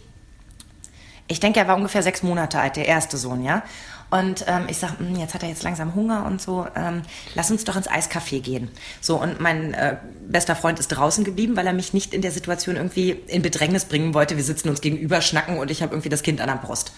Ich 1.27 1.39
denke, 1.39 1.59
er 1.59 1.67
war 1.67 1.75
ungefähr 1.75 2.03
sechs 2.03 2.21
Monate 2.21 2.59
alt, 2.59 2.75
der 2.75 2.87
erste 2.87 3.17
Sohn, 3.17 3.43
ja. 3.43 3.63
Und 4.11 4.45
ähm, 4.47 4.65
ich 4.69 4.77
sag, 4.77 4.99
"Hm, 4.99 5.15
jetzt 5.15 5.33
hat 5.33 5.41
er 5.41 5.49
jetzt 5.49 5.63
langsam 5.63 5.95
Hunger 5.95 6.25
und 6.25 6.39
so, 6.39 6.67
ähm, 6.75 7.01
lass 7.33 7.49
uns 7.49 7.63
doch 7.63 7.75
ins 7.75 7.89
Eiscafé 7.89 8.39
gehen. 8.41 8.69
So, 9.01 9.19
und 9.19 9.39
mein 9.39 9.73
äh, 9.73 9.97
bester 10.27 10.55
Freund 10.55 10.79
ist 10.79 10.89
draußen 10.89 11.23
geblieben, 11.23 11.57
weil 11.57 11.65
er 11.65 11.73
mich 11.73 11.93
nicht 11.93 12.13
in 12.13 12.21
der 12.21 12.31
Situation 12.31 12.75
irgendwie 12.75 13.11
in 13.11 13.41
Bedrängnis 13.41 13.85
bringen 13.85 14.13
wollte. 14.13 14.37
Wir 14.37 14.43
sitzen 14.43 14.69
uns 14.69 14.81
gegenüber, 14.81 15.21
schnacken 15.21 15.57
und 15.57 15.71
ich 15.71 15.81
habe 15.81 15.93
irgendwie 15.93 16.09
das 16.09 16.21
Kind 16.21 16.39
an 16.39 16.47
der 16.47 16.55
Brust. 16.55 16.93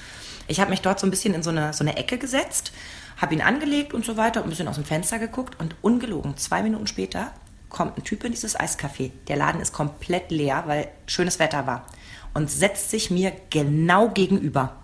Ich 0.48 0.60
habe 0.60 0.70
mich 0.70 0.82
dort 0.82 1.00
so 1.00 1.08
ein 1.08 1.12
bisschen 1.12 1.34
in 1.34 1.44
so 1.44 1.50
eine, 1.50 1.72
so 1.74 1.84
eine 1.84 1.96
Ecke 1.96 2.18
gesetzt, 2.18 2.74
habe 3.18 3.34
ihn 3.34 3.42
angelegt 3.42 3.94
und 3.94 4.06
so 4.06 4.18
weiter, 4.18 4.42
und 4.42 4.48
ein 4.48 4.50
bisschen 4.50 4.68
aus 4.68 4.76
dem 4.76 4.86
Fenster 4.86 5.20
geguckt 5.20 5.60
und 5.60 5.76
ungelogen, 5.82 6.36
zwei 6.36 6.62
Minuten 6.62 6.88
später 6.88 7.32
kommt 7.70 7.98
ein 7.98 8.04
Typ 8.04 8.24
in 8.24 8.32
dieses 8.32 8.58
Eiscafé. 8.58 9.12
Der 9.28 9.36
Laden 9.36 9.62
ist 9.62 9.74
komplett 9.74 10.32
leer, 10.32 10.64
weil 10.68 10.88
schönes 11.06 11.40
Wetter 11.40 11.68
war. 11.68 11.86
Und 12.34 12.52
setzt 12.52 12.92
sich 12.92 13.12
mir 13.12 13.34
genau 13.50 14.10
gegenüber. 14.10 14.76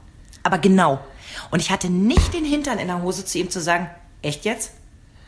Aber 0.44 0.58
genau. 0.58 1.00
Und 1.52 1.62
ich 1.62 1.72
hatte 1.72 1.90
nicht 1.90 2.34
den 2.34 2.46
Hintern 2.46 2.80
in 2.80 2.88
der 2.88 3.02
Hose 3.02 3.26
zu 3.26 3.38
ihm 3.38 3.50
zu 3.50 3.62
sagen, 3.62 3.90
echt 4.22 4.46
jetzt? 4.46 4.72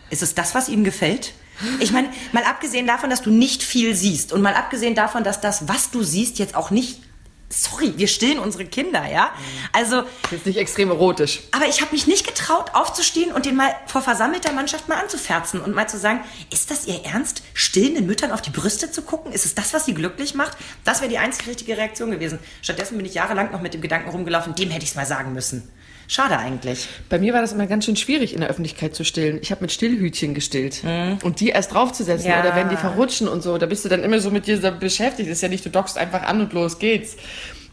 Ist 0.10 0.24
es 0.24 0.36
das, 0.36 0.54
was 0.56 0.69
ihm 0.69 0.84
gefällt? 0.84 1.34
Ich 1.80 1.92
meine, 1.92 2.10
mal 2.34 2.44
abgesehen 2.44 2.86
davon, 2.86 3.10
dass 3.10 3.22
du 3.22 3.31
nicht 3.31 3.63
viel 3.63 3.96
siehst 3.96 4.34
und 4.34 4.42
mal 4.42 4.56
abgesehen 4.56 4.94
davon, 4.94 5.24
dass 5.24 5.40
das, 5.40 5.68
was 5.68 5.90
du 5.90 6.04
siehst, 6.04 6.38
jetzt 6.38 6.56
auch 6.56 6.69
nicht, 6.69 7.01
sorry, 7.50 7.94
wir 7.98 8.08
stillen 8.08 8.40
unsere 8.40 8.66
Kinder, 8.66 9.06
ja? 9.10 9.32
Also, 9.72 10.04
Jetzt 10.32 10.46
nicht 10.46 10.58
extrem 10.58 10.90
erotisch. 10.90 11.42
aber 11.52 11.68
ich 11.68 11.82
habe 11.82 11.92
mich 11.92 12.08
nicht 12.08 12.26
getraut, 12.26 12.72
aufzustehen 12.74 13.32
und 13.32 13.46
den 13.46 13.56
mal 13.56 13.74
vor 13.88 14.02
versammelter 14.02 14.52
Mannschaft 14.52 14.88
mal 14.90 15.00
anzuferzen 15.02 15.62
und 15.62 15.74
mal 15.76 15.88
zu 15.88 15.98
sagen, 15.98 16.22
ist 16.52 16.72
das 16.72 16.86
ihr 16.88 17.04
Ernst, 17.06 17.44
stillenden 17.54 18.06
Müttern 18.08 18.32
auf 18.32 18.42
die 18.42 18.50
Brüste 18.50 18.92
zu 18.92 19.04
gucken? 19.04 19.32
Ist 19.32 19.46
es 19.46 19.56
das, 19.56 19.74
was 19.74 19.86
sie 19.86 19.94
glücklich 19.94 20.34
macht? 20.36 20.58
Das 20.84 21.02
wäre 21.02 21.10
die 21.10 21.18
einzig 21.18 21.48
richtige 21.48 21.78
Reaktion 21.78 22.12
gewesen. 22.12 22.40
Stattdessen 22.62 22.98
bin 22.98 23.06
ich 23.06 23.14
jahrelang 23.14 23.52
noch 23.52 23.62
mit 23.62 23.74
dem 23.74 23.82
Gedanken 23.82 24.10
rumgelaufen, 24.10 24.56
dem 24.56 24.70
hätte 24.72 24.84
ich 24.84 24.90
es 24.90 24.96
mal 24.96 25.06
sagen 25.06 25.34
müssen. 25.34 25.72
Schade 26.07 26.38
eigentlich. 26.38 26.88
Bei 27.10 27.18
mir 27.19 27.34
war 27.34 27.42
das 27.42 27.54
immer 27.54 27.68
ganz 27.68 27.86
schön 27.86 27.96
schwierig, 27.96 28.34
in 28.34 28.42
der 28.42 28.50
Öffentlichkeit 28.50 28.96
zu 28.96 29.04
stillen. 29.04 29.40
Ich 29.42 29.52
habe 29.52 29.62
mit 29.62 29.72
Stillhütchen 29.72 30.34
gestillt. 30.34 30.84
Und 31.24 31.40
die 31.40 31.50
erst 31.50 31.74
draufzusetzen 31.74 32.30
Ja. 32.30 32.42
oder 32.42 32.56
wenn 32.56 32.69
die 32.69 32.78
verrutschen 32.78 33.28
und 33.28 33.42
so, 33.42 33.57
da 33.57 33.66
bist 33.66 33.84
du 33.86 33.90
dann 33.90 34.04
immer 34.04 34.19
so 34.19 34.30
mit 34.31 34.48
dir 34.48 34.57
beschäftigt. 34.72 35.30
Das 35.30 35.38
ist 35.38 35.42
ja 35.42 35.50
nicht, 35.50 35.66
du 35.66 35.69
dockst 35.69 35.98
einfach 35.98 36.24
an 36.24 36.42
und 36.42 36.54
los 36.54 36.80
geht's. 36.80 37.16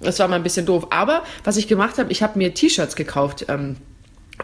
Das 0.01 0.19
war 0.19 0.29
mal 0.29 0.37
ein 0.37 0.43
bisschen 0.43 0.67
doof. 0.67 0.89
Aber 0.91 1.23
was 1.45 1.57
ich 1.57 1.69
gemacht 1.69 1.99
habe, 1.99 2.11
ich 2.11 2.23
habe 2.23 2.39
mir 2.39 2.55
T-Shirts 2.55 2.97
gekauft. 2.97 3.47
Ähm, 3.49 3.77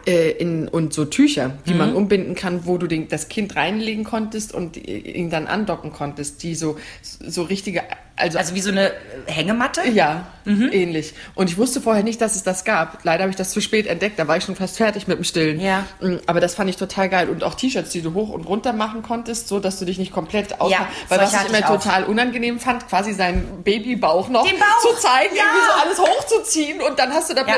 äh, 0.06 0.30
in, 0.32 0.68
und 0.68 0.92
so 0.92 1.06
Tücher, 1.06 1.58
die 1.66 1.74
man 1.74 1.94
umbinden 1.94 2.34
kann, 2.34 2.66
wo 2.66 2.78
du 2.78 2.86
den, 2.86 3.08
das 3.08 3.28
Kind 3.28 3.56
reinlegen 3.56 4.04
konntest 4.04 4.54
und 4.54 4.76
ihn 4.76 5.28
dann 5.30 5.46
andocken 5.46 5.92
konntest, 5.92 6.42
die 6.42 6.54
so, 6.54 6.78
so 7.02 7.42
richtige, 7.42 7.82
also, 8.14 8.38
Also 8.38 8.54
wie 8.54 8.60
so 8.60 8.70
eine 8.70 8.92
Hängematte? 9.26 9.80
ja, 9.88 10.26
ähnlich. 10.48 11.14
Und 11.34 11.50
ich 11.50 11.58
wusste 11.58 11.80
vorher 11.80 12.02
nicht, 12.02 12.20
dass 12.20 12.34
es 12.36 12.42
das 12.42 12.64
gab. 12.64 13.04
Leider 13.04 13.22
habe 13.24 13.30
ich 13.30 13.36
das 13.36 13.50
zu 13.50 13.60
spät 13.60 13.86
entdeckt. 13.86 14.18
Da 14.18 14.26
war 14.28 14.36
ich 14.36 14.44
schon 14.44 14.56
fast 14.56 14.76
fertig 14.76 15.06
mit 15.06 15.18
dem 15.18 15.24
Stillen. 15.24 15.60
Ja. 15.60 15.84
Mm, 16.00 16.16
Aber 16.26 16.40
das 16.40 16.54
fand 16.54 16.70
ich 16.70 16.76
total 16.76 17.08
geil. 17.08 17.28
Und 17.28 17.44
auch 17.44 17.54
T-Shirts, 17.54 17.90
die 17.90 18.00
du 18.02 18.14
hoch 18.14 18.30
und 18.30 18.44
runter 18.48 18.72
machen 18.72 19.02
konntest, 19.02 19.48
so 19.48 19.60
dass 19.60 19.78
du 19.78 19.84
dich 19.84 19.98
nicht 19.98 20.12
komplett 20.12 20.60
aus... 20.60 20.70
Ja, 20.72 20.88
Weil 21.08 21.20
was 21.20 21.32
ich 21.34 21.48
immer 21.48 21.58
ich 21.58 21.64
auch. 21.66 21.80
total 21.82 22.04
unangenehm 22.04 22.58
fand, 22.60 22.88
quasi 22.88 23.12
seinen 23.12 23.62
Babybauch 23.62 24.28
noch 24.28 24.44
Den 24.48 24.58
Bauch! 24.58 24.80
zu 24.80 25.00
zeigen, 25.00 25.34
Ja! 25.36 25.42
irgendwie 25.44 25.66
so 25.66 26.04
alles 26.04 26.16
hochzuziehen. 26.16 26.80
Und 26.80 26.98
dann 26.98 27.12
hast 27.12 27.30
du 27.30 27.34
da... 27.34 27.46
Ja. 27.46 27.56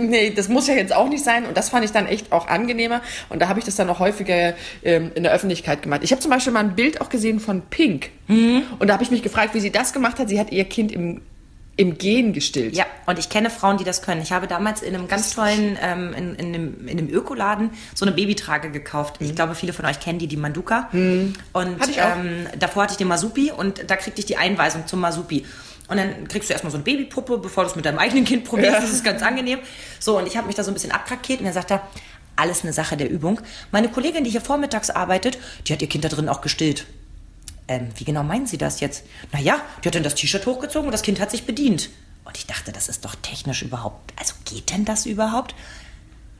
Nee, 0.00 0.30
das 0.34 0.48
muss 0.48 0.66
ja 0.66 0.74
jetzt 0.74 0.94
auch 0.94 1.08
nicht 1.08 1.22
sein. 1.24 1.46
Und 1.46 1.56
das 1.56 1.68
fand 1.70 1.84
ich 1.84 1.92
dann 1.92 2.06
echt 2.06 2.32
auch 2.32 2.48
angenehmer. 2.48 3.00
Und 3.28 3.40
da 3.42 3.48
habe 3.48 3.58
ich 3.58 3.64
das 3.64 3.76
dann 3.76 3.86
noch 3.86 3.98
häufiger 3.98 4.54
ähm, 4.82 5.10
in 5.14 5.22
der 5.22 5.32
Öffentlichkeit 5.32 5.82
gemacht. 5.82 6.00
Ich 6.04 6.12
habe 6.12 6.20
zum 6.22 6.30
Beispiel 6.30 6.52
mal 6.52 6.60
ein 6.60 6.74
Bild 6.74 7.00
auch 7.00 7.08
gesehen 7.08 7.40
von 7.40 7.62
Pink. 7.62 8.10
Mhm. 8.28 8.62
Und 8.78 8.88
da 8.88 8.94
habe 8.94 9.02
ich 9.02 9.10
mich 9.10 9.22
gefragt, 9.22 9.54
wie 9.54 9.60
sie 9.60 9.70
das 9.72 9.92
gemacht 9.92 10.18
hat. 10.18 10.28
Sie 10.28 10.38
hat 10.38 10.52
ihr 10.52 10.64
Kind 10.64 10.92
im, 10.92 11.20
im 11.76 11.96
Gehen 11.96 12.32
gestillt. 12.32 12.76
Ja, 12.76 12.84
und 13.06 13.18
ich 13.18 13.28
kenne 13.30 13.48
Frauen, 13.48 13.78
die 13.78 13.84
das 13.84 14.02
können. 14.02 14.20
Ich 14.20 14.32
habe 14.32 14.46
damals 14.46 14.82
in 14.82 14.94
einem 14.94 15.08
ganz 15.08 15.34
tollen, 15.34 15.78
ähm, 15.80 16.12
in, 16.12 16.34
in, 16.34 16.54
einem, 16.54 16.88
in 16.88 16.98
einem 16.98 17.08
Ökoladen 17.08 17.70
so 17.94 18.04
eine 18.04 18.14
Babytrage 18.14 18.70
gekauft. 18.70 19.16
Ich 19.20 19.34
glaube, 19.34 19.54
viele 19.54 19.72
von 19.72 19.86
euch 19.86 19.98
kennen 19.98 20.18
die, 20.18 20.26
die 20.26 20.36
Manduka. 20.36 20.88
Und 21.52 21.80
Hatte 21.80 21.90
ich 21.90 22.02
auch. 22.02 22.16
Ähm, 22.16 22.46
davor 22.58 22.82
hatte 22.82 22.92
ich 22.92 22.98
den 22.98 23.08
Masupi 23.08 23.50
und 23.50 23.90
da 23.90 23.96
kriegte 23.96 24.20
ich 24.20 24.26
die 24.26 24.36
Einweisung 24.36 24.86
zum 24.86 25.00
Masupi. 25.00 25.46
Und 25.88 25.96
dann 25.96 26.28
kriegst 26.28 26.48
du 26.48 26.52
erstmal 26.52 26.70
so 26.70 26.76
eine 26.76 26.84
Babypuppe, 26.84 27.38
bevor 27.38 27.64
du 27.64 27.70
es 27.70 27.76
mit 27.76 27.84
deinem 27.84 27.98
eigenen 27.98 28.24
Kind 28.24 28.44
probierst. 28.44 28.82
Das 28.82 28.92
ist 28.92 29.02
ganz 29.02 29.22
angenehm. 29.22 29.58
So, 29.98 30.18
und 30.18 30.26
ich 30.26 30.36
habe 30.36 30.46
mich 30.46 30.56
da 30.56 30.62
so 30.62 30.70
ein 30.70 30.74
bisschen 30.74 30.92
abkrakiert 30.92 31.40
und 31.40 31.46
er 31.46 31.52
sagt 31.52 31.70
er, 31.70 31.82
alles 32.36 32.62
eine 32.62 32.72
Sache 32.72 32.96
der 32.96 33.10
Übung. 33.10 33.40
Meine 33.72 33.88
Kollegin, 33.88 34.24
die 34.24 34.30
hier 34.30 34.40
vormittags 34.40 34.90
arbeitet, 34.90 35.38
die 35.66 35.72
hat 35.72 35.82
ihr 35.82 35.88
Kind 35.88 36.04
da 36.04 36.08
drin 36.08 36.28
auch 36.28 36.40
gestillt. 36.42 36.86
Ähm, 37.70 37.86
wie 37.94 38.04
genau 38.04 38.24
meinen 38.24 38.46
Sie 38.46 38.58
das 38.58 38.80
jetzt? 38.80 39.04
Naja, 39.30 39.60
die 39.82 39.88
hat 39.88 39.94
dann 39.94 40.02
das 40.02 40.16
T-Shirt 40.16 40.44
hochgezogen 40.44 40.88
und 40.88 40.92
das 40.92 41.02
Kind 41.02 41.20
hat 41.20 41.30
sich 41.30 41.46
bedient. 41.46 41.88
Und 42.24 42.36
ich 42.36 42.46
dachte, 42.46 42.72
das 42.72 42.88
ist 42.88 43.04
doch 43.04 43.14
technisch 43.14 43.62
überhaupt. 43.62 44.12
Also 44.18 44.34
geht 44.44 44.72
denn 44.72 44.84
das 44.84 45.06
überhaupt? 45.06 45.54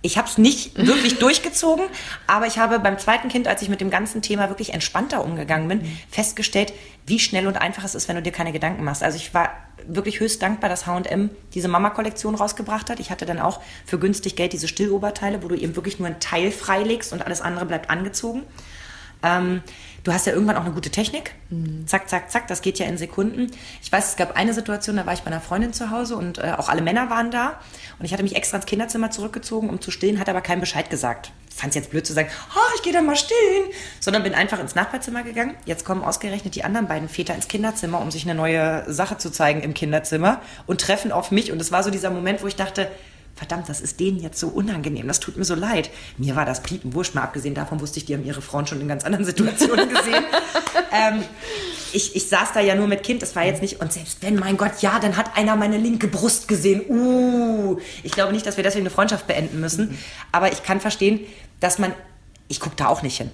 Ich 0.03 0.19
habe 0.19 0.27
es 0.27 0.39
nicht 0.39 0.77
wirklich 0.87 1.21
durchgezogen, 1.21 1.85
aber 2.27 2.49
ich 2.49 2.59
habe 2.59 2.81
beim 2.81 2.99
zweiten 2.99 3.29
Kind, 3.29 3.47
als 3.47 3.63
ich 3.63 3.69
mit 3.69 3.81
dem 3.81 3.91
ganzen 3.91 4.23
Thema 4.23 4.49
wirklich 4.49 4.75
entspannter 4.75 5.25
umgegangen 5.25 5.69
bin, 5.69 5.99
festgestellt, 6.11 6.73
wie 7.07 7.21
schnell 7.21 7.47
und 7.47 7.57
einfach 7.57 7.85
es 7.85 7.95
ist, 7.95 8.09
wenn 8.09 8.17
du 8.17 8.23
dir 8.23 8.33
keine 8.33 8.51
Gedanken 8.51 8.83
machst. 8.83 9.05
Also 9.05 9.17
ich 9.17 9.33
war 9.33 9.51
wirklich 9.87 10.19
höchst 10.19 10.43
dankbar, 10.43 10.69
dass 10.69 10.89
H&M 10.89 11.31
diese 11.55 11.69
Mama-Kollektion 11.69 12.35
rausgebracht 12.35 12.91
hat. 12.91 12.99
Ich 12.99 13.13
hatte 13.13 13.25
dann 13.25 13.39
auch 13.39 13.61
für 13.87 14.01
günstig 14.01 14.35
Geld 14.35 14.53
diese 14.53 14.67
Stilloberteile, 14.67 15.45
wo 15.45 15.49
du 15.49 15.55
eben 15.55 15.77
wirklich 15.77 16.01
nur 16.01 16.09
einen 16.09 16.19
Teil 16.19 16.51
freilegst 16.51 17.13
und 17.13 17.23
alles 17.23 17.41
andere 17.41 17.67
bleibt 17.67 17.89
angezogen. 17.89 18.43
Ähm, 19.23 19.62
du 20.05 20.12
hast 20.12 20.27
ja 20.27 20.33
irgendwann 20.33 20.57
auch 20.57 20.65
eine 20.65 20.73
gute 20.73 20.91
Technik. 20.91 21.35
Zack, 21.87 22.09
zack, 22.09 22.31
zack, 22.31 22.49
das 22.49 22.62
geht 22.62 22.79
ja 22.79 22.87
in 22.87 22.99
Sekunden. 22.99 23.50
Ich 23.83 23.91
weiß, 23.91 24.11
es 24.11 24.17
gab 24.17 24.37
eine 24.37 24.55
Situation, 24.55 24.97
da 24.97 25.07
war 25.07 25.12
ich 25.12 25.21
bei 25.21 25.27
einer 25.27 25.41
Freundin 25.41 25.73
zu 25.73 25.91
Hause 25.91 26.17
und 26.17 26.39
äh, 26.39 26.55
auch 26.57 26.69
alle 26.69 26.83
Männer 26.83 27.11
waren 27.11 27.31
da. 27.31 27.61
Und 27.99 28.05
ich 28.05 28.12
hatte 28.12 28.23
mich 28.23 28.37
extra 28.37 28.57
ins 28.57 28.67
Kinderzimmer 28.67 29.11
zurückgezogen, 29.11 29.69
um 29.69 29.81
zu 29.81 29.91
stillen, 29.91 30.19
hatte 30.19 30.31
aber 30.31 30.41
keinen 30.41 30.61
Bescheid 30.61 30.91
gesagt. 30.91 31.33
Fand 31.55 31.71
es 31.71 31.75
jetzt 31.75 31.91
blöd 31.91 32.07
zu 32.07 32.12
sagen, 32.12 32.29
oh, 32.55 32.75
ich 32.77 32.83
gehe 32.83 32.93
da 32.93 33.03
mal 33.03 33.17
stillen, 33.17 33.71
sondern 33.99 34.23
bin 34.23 34.35
einfach 34.35 34.59
ins 34.61 34.75
Nachbarzimmer 34.75 35.23
gegangen. 35.23 35.57
Jetzt 35.67 35.85
kommen 35.85 36.03
ausgerechnet 36.03 36.55
die 36.55 36.65
anderen 36.65 36.89
beiden 36.89 37.09
Väter 37.09 37.35
ins 37.35 37.49
Kinderzimmer, 37.49 38.00
um 38.00 38.11
sich 38.11 38.25
eine 38.25 38.35
neue 38.35 38.91
Sache 38.91 39.19
zu 39.19 39.31
zeigen 39.31 39.61
im 39.61 39.75
Kinderzimmer 39.75 40.41
und 40.67 40.81
treffen 40.81 41.12
auf 41.12 41.31
mich. 41.31 41.53
Und 41.53 41.61
es 41.61 41.73
war 41.73 41.83
so 41.83 41.91
dieser 41.91 42.11
Moment, 42.11 42.43
wo 42.43 42.47
ich 42.47 42.57
dachte, 42.57 42.91
verdammt, 43.41 43.71
das 43.71 43.81
ist 43.81 44.01
denen 44.01 44.21
jetzt 44.21 44.39
so 44.39 44.49
unangenehm, 44.49 45.09
das 45.09 45.19
tut 45.19 45.39
mir 45.39 45.47
so 45.47 45.55
leid. 45.55 45.89
Mir 46.19 46.37
war 46.37 46.45
das 46.45 46.63
Piepen 46.63 46.93
wurscht, 46.93 47.15
mal 47.15 47.23
abgesehen 47.23 47.55
davon 47.55 47.81
wusste 47.81 47.99
ich, 47.99 48.05
die 48.05 48.13
haben 48.13 48.23
ihre 48.23 48.43
Frauen 48.43 48.67
schon 48.67 48.83
in 48.83 48.87
ganz 48.87 49.03
anderen 49.03 49.25
Situationen 49.31 49.89
gesehen. 49.89 50.25
ähm, 50.93 51.25
ich, 51.95 52.15
ich 52.15 52.29
saß 52.29 52.53
da 52.53 52.61
ja 52.61 52.75
nur 52.75 52.87
mit 52.87 53.03
Kind, 53.03 53.23
das 53.23 53.35
war 53.35 53.43
jetzt 53.43 53.63
nicht, 53.63 53.81
und 53.81 53.95
selbst 53.95 54.19
wenn, 54.21 54.37
mein 54.37 54.59
Gott, 54.59 54.83
ja, 54.83 54.99
dann 54.99 55.17
hat 55.17 55.39
einer 55.39 55.57
meine 55.57 55.79
linke 55.79 56.07
Brust 56.07 56.49
gesehen. 56.49 56.83
Uh, 56.87 57.79
ich 58.03 58.13
glaube 58.13 58.35
nicht, 58.35 58.45
dass 58.45 58.59
wir 58.59 58.63
deswegen 58.63 58.83
eine 58.83 58.91
Freundschaft 58.91 59.27
beenden 59.27 59.59
müssen, 59.59 59.97
aber 60.33 60.53
ich 60.53 60.63
kann 60.63 60.79
verstehen, 60.79 61.21
dass 61.61 61.79
man, 61.79 61.95
ich 62.49 62.61
gucke 62.61 62.77
da 62.77 62.89
auch 62.89 63.01
nicht 63.01 63.17
hin. 63.17 63.31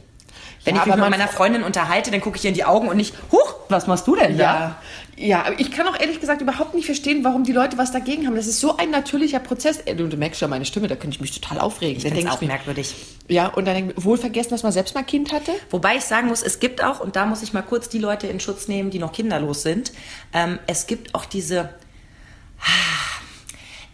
Wenn 0.67 0.75
Ja, 0.75 0.83
ich 0.83 0.87
mich 0.89 0.97
mit 0.97 1.11
meiner 1.11 1.29
Freundin 1.29 1.63
unterhalte, 1.63 2.11
dann 2.11 2.21
gucke 2.21 2.37
ich 2.37 2.45
ihr 2.45 2.49
in 2.49 2.55
die 2.55 2.65
Augen 2.65 2.89
und 2.89 2.97
nicht, 2.97 3.15
huch, 3.31 3.55
was 3.69 3.87
machst 3.87 4.07
du 4.09 4.17
denn 4.17 4.37
da? 4.37 4.45
Ja, 4.45 4.77
ja, 5.17 5.45
aber 5.45 5.61
ich 5.61 5.71
kann 5.71 5.87
auch 5.87 5.99
ehrlich 5.99 6.21
gesagt 6.21 6.43
überhaupt 6.43 6.75
nicht 6.75 6.87
verstehen, 6.87 7.23
warum 7.23 7.45
die 7.45 7.53
Leute 7.53 7.79
was 7.79 7.93
dagegen 7.93 8.27
haben. 8.27 8.35
Das 8.35 8.49
ist 8.49 8.61
so 8.61 8.77
ein 8.77 8.91
natürlicher 8.91 9.39
Prozess. 9.39 9.79
Ey, 9.79 9.95
Du, 9.97 10.09
du 10.09 10.17
merkst 10.17 10.41
schon 10.41 10.51
meine 10.51 10.65
Stimme, 10.65 10.89
da 10.89 10.97
könnte 10.97 11.15
ich 11.15 11.21
mich 11.21 11.41
total 11.41 11.61
aufregen. 11.61 11.97
Ich 11.97 12.03
finde 12.03 12.21
es 12.21 12.27
auch 12.27 12.41
mir, 12.41 12.49
merkwürdig. 12.49 12.95
Ja, 13.29 13.47
und 13.47 13.65
dann 13.65 13.75
denke 13.77 13.95
ich, 13.97 14.05
wohl 14.05 14.19
vergessen, 14.19 14.51
dass 14.51 14.65
man 14.65 14.73
selbst 14.73 14.95
mal 14.97 15.05
Kind 15.05 15.33
hatte. 15.33 15.53
Wobei 15.71 15.97
ich 15.97 16.05
sagen 16.05 16.27
muss, 16.27 16.43
es 16.43 16.59
gibt 16.59 16.83
auch, 16.83 16.99
und 16.99 17.15
da 17.15 17.27
muss 17.27 17.43
ich 17.43 17.53
mal 17.53 17.63
kurz 17.63 17.89
die 17.89 17.99
Leute 18.01 18.27
in 18.27 18.41
Schutz 18.41 18.67
nehmen, 18.67 18.91
die 18.91 18.99
noch 18.99 19.13
kinderlos 19.13 19.63
sind, 19.63 19.93
ähm, 20.35 20.59
es 20.67 20.89
gibt 20.89 21.15
auch 21.15 21.25
diese, 21.25 21.71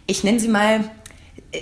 ich 0.07 0.23
nenne 0.23 0.39
sie 0.39 0.47
mal, 0.49 0.89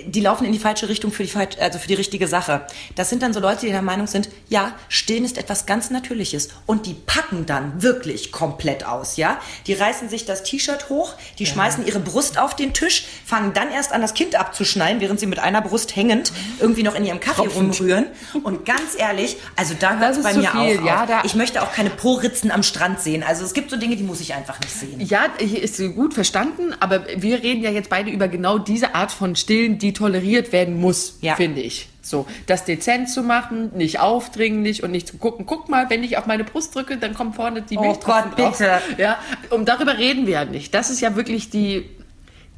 die 0.06 0.20
laufen 0.20 0.44
in 0.44 0.52
die 0.52 0.58
falsche 0.58 0.88
Richtung 0.88 1.12
für 1.12 1.24
die, 1.24 1.32
also 1.60 1.78
für 1.78 1.88
die 1.88 1.94
richtige 1.94 2.26
Sache. 2.26 2.66
Das 2.94 3.10
sind 3.10 3.22
dann 3.22 3.32
so 3.32 3.40
Leute, 3.40 3.66
die 3.66 3.72
der 3.72 3.82
Meinung 3.82 4.06
sind, 4.06 4.28
ja, 4.48 4.74
stillen 4.88 5.24
ist 5.24 5.38
etwas 5.38 5.66
ganz 5.66 5.90
Natürliches. 5.90 6.48
Und 6.66 6.86
die 6.86 6.94
packen 6.94 7.46
dann 7.46 7.82
wirklich 7.82 8.32
komplett 8.32 8.86
aus, 8.86 9.16
ja. 9.16 9.38
Die 9.66 9.74
reißen 9.74 10.08
sich 10.08 10.24
das 10.24 10.42
T-Shirt 10.42 10.88
hoch, 10.88 11.14
die 11.38 11.46
schmeißen 11.46 11.86
ihre 11.86 12.00
Brust 12.00 12.38
auf 12.38 12.56
den 12.56 12.72
Tisch, 12.72 13.04
fangen 13.24 13.52
dann 13.52 13.70
erst 13.70 13.92
an, 13.92 14.00
das 14.00 14.14
Kind 14.14 14.34
abzuschneiden, 14.36 15.00
während 15.00 15.20
sie 15.20 15.26
mit 15.26 15.38
einer 15.38 15.60
Brust 15.60 15.94
hängend 15.94 16.32
irgendwie 16.60 16.82
noch 16.82 16.94
in 16.94 17.04
ihrem 17.04 17.20
Kaffee 17.20 17.42
Tropfend. 17.42 17.80
rumrühren. 17.80 18.06
Und 18.42 18.64
ganz 18.64 18.96
ehrlich, 18.96 19.36
also 19.56 19.74
da 19.78 19.98
hört 19.98 20.16
es 20.16 20.22
bei 20.22 20.34
mir 20.34 20.50
viel, 20.50 20.78
auch 20.80 20.84
ja, 20.84 21.04
auf. 21.04 21.24
Ich 21.24 21.34
möchte 21.34 21.62
auch 21.62 21.72
keine 21.72 21.90
Po-Ritzen 21.90 22.50
am 22.50 22.62
Strand 22.62 23.00
sehen. 23.00 23.22
Also 23.22 23.44
es 23.44 23.52
gibt 23.52 23.70
so 23.70 23.76
Dinge, 23.76 23.96
die 23.96 24.02
muss 24.02 24.20
ich 24.20 24.34
einfach 24.34 24.58
nicht 24.60 24.72
sehen. 24.72 25.00
Ja, 25.00 25.26
hier 25.38 25.62
ist 25.62 25.78
gut 25.94 26.14
verstanden, 26.14 26.74
aber 26.80 27.06
wir 27.16 27.42
reden 27.42 27.62
ja 27.62 27.70
jetzt 27.70 27.90
beide 27.90 28.10
über 28.10 28.28
genau 28.28 28.58
diese 28.58 28.94
Art 28.94 29.12
von 29.12 29.36
Stillen, 29.36 29.78
die 29.82 29.92
toleriert 29.92 30.52
werden 30.52 30.80
muss, 30.80 31.18
Ja. 31.20 31.36
finde 31.36 31.60
ich. 31.60 31.88
So, 32.04 32.26
das 32.46 32.64
dezent 32.64 33.10
zu 33.10 33.22
machen, 33.22 33.70
nicht 33.76 34.00
aufdringlich 34.00 34.82
und 34.82 34.90
nicht 34.90 35.06
zu 35.06 35.18
gucken, 35.18 35.46
guck 35.46 35.68
mal, 35.68 35.88
wenn 35.90 36.02
ich 36.02 36.16
auf 36.18 36.26
meine 36.26 36.42
Brust 36.44 36.74
drücke, 36.74 36.96
dann 36.96 37.14
kommt 37.14 37.36
vorne 37.36 37.62
die 37.62 37.76
Oh 37.76 37.80
Milchtropfen 37.82 38.30
Gott, 38.30 38.38
drauf. 38.38 38.58
bitte. 38.58 39.02
Ja, 39.02 39.18
und 39.50 39.68
darüber 39.68 39.98
reden 39.98 40.26
wir 40.26 40.32
ja 40.34 40.44
nicht. 40.44 40.74
Das 40.74 40.90
ist 40.90 41.00
ja 41.00 41.14
wirklich 41.14 41.50
die, 41.50 41.88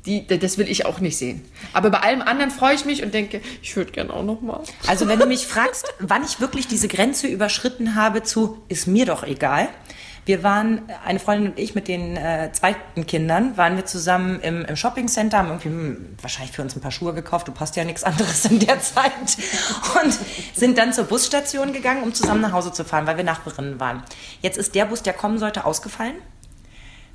die, 0.07 0.27
das 0.27 0.57
will 0.57 0.69
ich 0.71 0.87
auch 0.87 1.01
nicht 1.01 1.17
sehen. 1.19 1.43
Aber 1.75 1.91
bei 1.91 2.01
allem 2.01 2.23
anderen 2.23 2.51
freue 2.51 2.75
ich 2.75 2.85
mich 2.87 3.03
und 3.03 3.13
denke, 3.13 3.41
ich 3.63 3.77
würde 3.77 3.93
gerne 3.93 4.13
auch 4.15 4.25
noch 4.25 4.41
mal. 4.41 4.61
Also 4.87 5.09
wenn 5.09 5.19
du 5.19 5.27
mich 5.27 5.47
fragst, 5.47 5.93
wann 5.99 6.25
ich 6.25 6.41
wirklich 6.41 6.67
diese 6.67 6.89
Grenze 6.89 7.27
überschritten 7.27 7.95
habe 7.97 8.23
zu, 8.23 8.63
ist 8.69 8.87
mir 8.87 9.05
doch 9.07 9.25
egal. 9.25 9.69
Wir 10.27 10.43
waren, 10.43 10.83
eine 11.05 11.19
Freundin 11.19 11.51
und 11.51 11.59
ich 11.59 11.75
mit 11.75 11.87
den 11.87 12.17
äh, 12.17 12.51
zweiten 12.53 13.07
Kindern, 13.07 13.57
waren 13.59 13.77
wir 13.77 13.85
zusammen 13.85 14.41
im, 14.41 14.65
im 14.65 14.75
Shoppingcenter, 14.75 15.39
haben 15.39 15.49
irgendwie 15.49 15.69
hm, 15.69 16.17
wahrscheinlich 16.21 16.55
für 16.57 16.63
uns 16.63 16.75
ein 16.75 16.81
paar 16.81 16.93
Schuhe 16.93 17.13
gekauft, 17.13 17.47
du 17.49 17.53
passt 17.53 17.77
ja 17.77 17.85
nichts 17.85 18.05
anderes 18.05 18.45
in 18.47 18.59
der 18.59 18.81
Zeit. 18.81 19.13
Und 20.03 20.19
sind 20.55 20.79
dann 20.79 20.93
zur 20.93 21.05
Busstation 21.05 21.73
gegangen, 21.73 22.03
um 22.03 22.15
zusammen 22.15 22.41
nach 22.41 22.53
Hause 22.53 22.73
zu 22.73 22.85
fahren, 22.85 23.07
weil 23.07 23.19
wir 23.19 23.25
Nachbarinnen 23.25 23.79
waren. 23.81 24.03
Jetzt 24.41 24.57
ist 24.57 24.75
der 24.75 24.87
Bus, 24.87 25.03
der 25.03 25.13
kommen 25.13 25.39
sollte, 25.39 25.67
ausgefallen. 25.67 26.17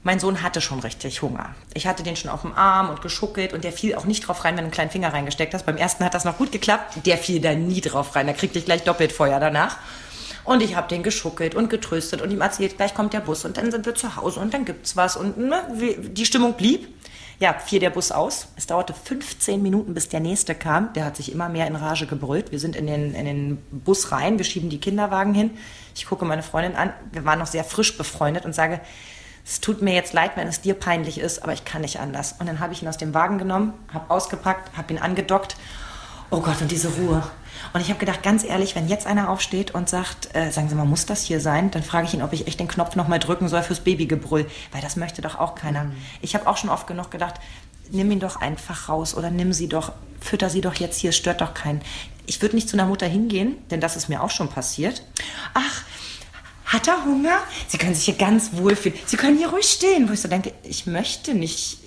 Mein 0.03 0.19
Sohn 0.19 0.41
hatte 0.43 0.61
schon 0.61 0.79
richtig 0.79 1.21
Hunger. 1.21 1.55
Ich 1.73 1.85
hatte 1.85 2.03
den 2.03 2.15
schon 2.15 2.31
auf 2.31 2.41
dem 2.41 2.53
Arm 2.53 2.89
und 2.89 3.01
geschuckelt 3.01 3.51
und 3.51 3.65
der 3.65 3.73
fiel 3.73 3.95
auch 3.95 4.05
nicht 4.05 4.27
drauf 4.27 4.45
rein, 4.45 4.55
wenn 4.55 4.63
du 4.63 4.67
einen 4.67 4.71
kleinen 4.71 4.91
Finger 4.91 5.11
reingesteckt 5.11 5.53
hast. 5.53 5.65
Beim 5.65 5.75
ersten 5.75 6.05
hat 6.05 6.13
das 6.13 6.23
noch 6.23 6.37
gut 6.37 6.53
geklappt. 6.53 7.05
Der 7.05 7.17
fiel 7.17 7.41
da 7.41 7.53
nie 7.53 7.81
drauf 7.81 8.15
rein. 8.15 8.27
Da 8.27 8.33
kriegte 8.33 8.59
ich 8.59 8.65
gleich 8.65 8.83
doppelt 8.83 9.11
Feuer 9.11 9.39
danach. 9.41 9.77
Und 10.49 10.63
ich 10.63 10.75
habe 10.75 10.87
den 10.87 11.03
geschuckelt 11.03 11.53
und 11.53 11.69
getröstet 11.69 12.23
und 12.23 12.31
ihm 12.31 12.41
erzählt, 12.41 12.75
gleich 12.75 12.95
kommt 12.95 13.13
der 13.13 13.19
Bus 13.19 13.45
und 13.45 13.57
dann 13.57 13.69
sind 13.69 13.85
wir 13.85 13.93
zu 13.93 14.15
Hause 14.15 14.39
und 14.39 14.51
dann 14.51 14.65
gibt's 14.65 14.97
was 14.97 15.15
und 15.15 15.37
ne, 15.37 15.61
die 15.99 16.25
Stimmung 16.25 16.55
blieb. 16.55 16.87
Ja, 17.37 17.53
fiel 17.53 17.79
der 17.79 17.91
Bus 17.91 18.11
aus. 18.11 18.47
Es 18.55 18.65
dauerte 18.65 18.95
15 18.95 19.61
Minuten, 19.61 19.93
bis 19.93 20.09
der 20.09 20.21
nächste 20.21 20.55
kam. 20.55 20.91
Der 20.93 21.05
hat 21.05 21.17
sich 21.17 21.31
immer 21.31 21.49
mehr 21.49 21.67
in 21.67 21.75
Rage 21.75 22.07
gebrüllt. 22.07 22.51
Wir 22.51 22.57
sind 22.57 22.75
in 22.75 22.87
den, 22.87 23.13
in 23.13 23.25
den 23.25 23.57
Bus 23.69 24.11
rein, 24.11 24.39
wir 24.39 24.43
schieben 24.43 24.71
die 24.71 24.79
Kinderwagen 24.79 25.35
hin. 25.35 25.51
Ich 25.93 26.07
gucke 26.07 26.25
meine 26.25 26.41
Freundin 26.41 26.75
an. 26.75 26.93
Wir 27.11 27.25
waren 27.25 27.37
noch 27.37 27.45
sehr 27.45 27.63
frisch 27.63 27.95
befreundet 27.95 28.43
und 28.43 28.55
sage, 28.55 28.81
es 29.45 29.61
tut 29.61 29.83
mir 29.83 29.93
jetzt 29.93 30.13
leid, 30.13 30.31
wenn 30.33 30.47
es 30.47 30.61
dir 30.61 30.73
peinlich 30.73 31.19
ist, 31.19 31.43
aber 31.43 31.53
ich 31.53 31.63
kann 31.63 31.81
nicht 31.81 31.99
anders. 31.99 32.37
Und 32.39 32.47
dann 32.49 32.59
habe 32.59 32.73
ich 32.73 32.81
ihn 32.81 32.87
aus 32.87 32.97
dem 32.97 33.13
Wagen 33.13 33.37
genommen, 33.37 33.73
habe 33.93 34.09
ausgepackt, 34.09 34.75
habe 34.75 34.93
ihn 34.93 34.99
angedockt. 34.99 35.57
Oh 36.31 36.41
Gott, 36.41 36.59
und 36.59 36.71
diese 36.71 36.89
Ruhe. 36.89 37.21
Und 37.73 37.81
ich 37.81 37.89
habe 37.89 37.99
gedacht, 37.99 38.23
ganz 38.23 38.43
ehrlich, 38.43 38.75
wenn 38.75 38.87
jetzt 38.87 39.05
einer 39.05 39.29
aufsteht 39.29 39.71
und 39.71 39.89
sagt, 39.89 40.35
äh, 40.35 40.51
sagen 40.51 40.69
Sie 40.69 40.75
mal, 40.75 40.85
muss 40.85 41.05
das 41.05 41.23
hier 41.23 41.39
sein? 41.39 41.71
Dann 41.71 41.83
frage 41.83 42.07
ich 42.07 42.13
ihn, 42.13 42.21
ob 42.21 42.33
ich 42.33 42.47
echt 42.47 42.59
den 42.59 42.67
Knopf 42.67 42.95
nochmal 42.95 43.19
drücken 43.19 43.47
soll 43.47 43.63
fürs 43.63 43.81
Babygebrüll. 43.81 44.45
Weil 44.71 44.81
das 44.81 44.95
möchte 44.95 45.21
doch 45.21 45.37
auch 45.39 45.55
keiner. 45.55 45.91
Ich 46.21 46.35
habe 46.35 46.47
auch 46.47 46.57
schon 46.57 46.69
oft 46.69 46.87
genug 46.87 47.11
gedacht, 47.11 47.35
nimm 47.91 48.11
ihn 48.11 48.19
doch 48.19 48.37
einfach 48.37 48.89
raus 48.89 49.15
oder 49.15 49.29
nimm 49.29 49.53
sie 49.53 49.67
doch, 49.67 49.93
fütter 50.19 50.49
sie 50.49 50.61
doch 50.61 50.75
jetzt 50.75 50.99
hier, 50.99 51.11
stört 51.11 51.41
doch 51.41 51.53
keinen. 51.53 51.81
Ich 52.25 52.41
würde 52.41 52.55
nicht 52.55 52.69
zu 52.69 52.77
einer 52.77 52.85
Mutter 52.85 53.07
hingehen, 53.07 53.57
denn 53.71 53.81
das 53.81 53.95
ist 53.95 54.09
mir 54.09 54.21
auch 54.21 54.29
schon 54.29 54.49
passiert. 54.49 55.03
Ach, 55.53 55.83
hat 56.65 56.87
er 56.87 57.03
Hunger? 57.03 57.39
Sie 57.67 57.79
können 57.79 57.95
sich 57.95 58.05
hier 58.05 58.13
ganz 58.13 58.51
wohlfühlen. 58.53 58.97
Sie 59.07 59.17
können 59.17 59.37
hier 59.37 59.49
ruhig 59.49 59.65
stehen. 59.65 60.07
Wo 60.07 60.13
ich 60.13 60.21
so 60.21 60.27
denke, 60.27 60.53
ich 60.61 60.85
möchte 60.85 61.33
nicht. 61.33 61.79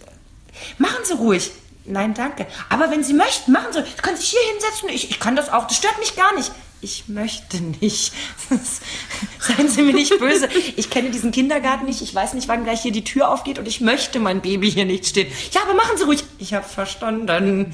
Machen 0.79 1.05
Sie 1.05 1.15
ruhig. 1.15 1.53
Nein, 1.85 2.15
danke. 2.15 2.47
Aber 2.69 2.91
wenn 2.91 3.03
Sie 3.03 3.15
möchten, 3.15 3.53
machen 3.53 3.73
Sie. 3.73 3.81
Sie 3.81 4.03
können 4.03 4.17
sich 4.17 4.31
hier 4.31 4.53
hinsetzen. 4.53 4.89
Ich, 4.89 5.11
ich 5.11 5.19
kann 5.19 5.37
das 5.37 5.53
auch. 5.53 5.67
Das 5.67 5.77
stört 5.77 5.99
mich 5.99 6.15
gar 6.15 6.35
nicht. 6.35 6.53
Ich 6.85 7.09
möchte 7.09 7.61
nicht. 7.61 8.13
Seien 9.39 9.69
Sie 9.69 9.83
mir 9.83 9.95
nicht 9.95 10.19
böse. 10.19 10.49
Ich 10.77 10.91
kenne 10.91 11.11
diesen 11.11 11.31
Kindergarten 11.31 11.87
nicht. 11.87 12.03
Ich 12.03 12.13
weiß 12.13 12.35
nicht, 12.35 12.49
wann 12.49 12.65
gleich 12.65 12.83
hier 12.83 12.91
die 12.91 13.05
Tür 13.05 13.31
aufgeht 13.31 13.61
und 13.61 13.69
ich 13.69 13.81
möchte 13.81 14.19
mein 14.19 14.41
Baby 14.41 14.69
hier 14.69 14.85
nicht 14.85 15.07
stehen. 15.07 15.33
Ja, 15.53 15.63
aber 15.63 15.75
machen 15.75 15.97
Sie 15.97 16.03
ruhig. 16.03 16.25
Ich 16.39 16.55
habe 16.55 16.69
verstanden. 16.69 17.73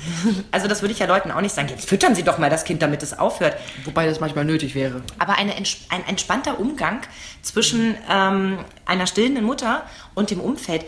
Also 0.51 0.69
das 0.69 0.83
würde 0.83 0.93
ich 0.93 0.99
ja 0.99 1.07
Leuten 1.07 1.31
auch 1.31 1.41
nicht 1.41 1.55
sagen. 1.55 1.69
Jetzt 1.69 1.89
füttern 1.89 2.15
Sie 2.15 2.23
doch 2.23 2.37
mal 2.37 2.51
das 2.51 2.65
Kind, 2.65 2.83
damit 2.83 3.03
es 3.03 3.19
aufhört. 3.19 3.57
Wobei 3.87 4.07
das 4.07 4.21
manchmal 4.21 4.45
nötig 4.45 4.75
wäre. 4.75 5.03
Aber 5.19 5.39
eine, 5.39 5.55
ein 5.55 6.07
entspannter 6.07 6.61
Umgang 6.61 7.01
zwischen 7.41 7.97
ähm, 8.11 8.59
einer 8.85 9.07
stillenden 9.07 9.45
Mutter 9.45 9.87
und 10.15 10.31
dem 10.31 10.41
Umfeld. 10.41 10.85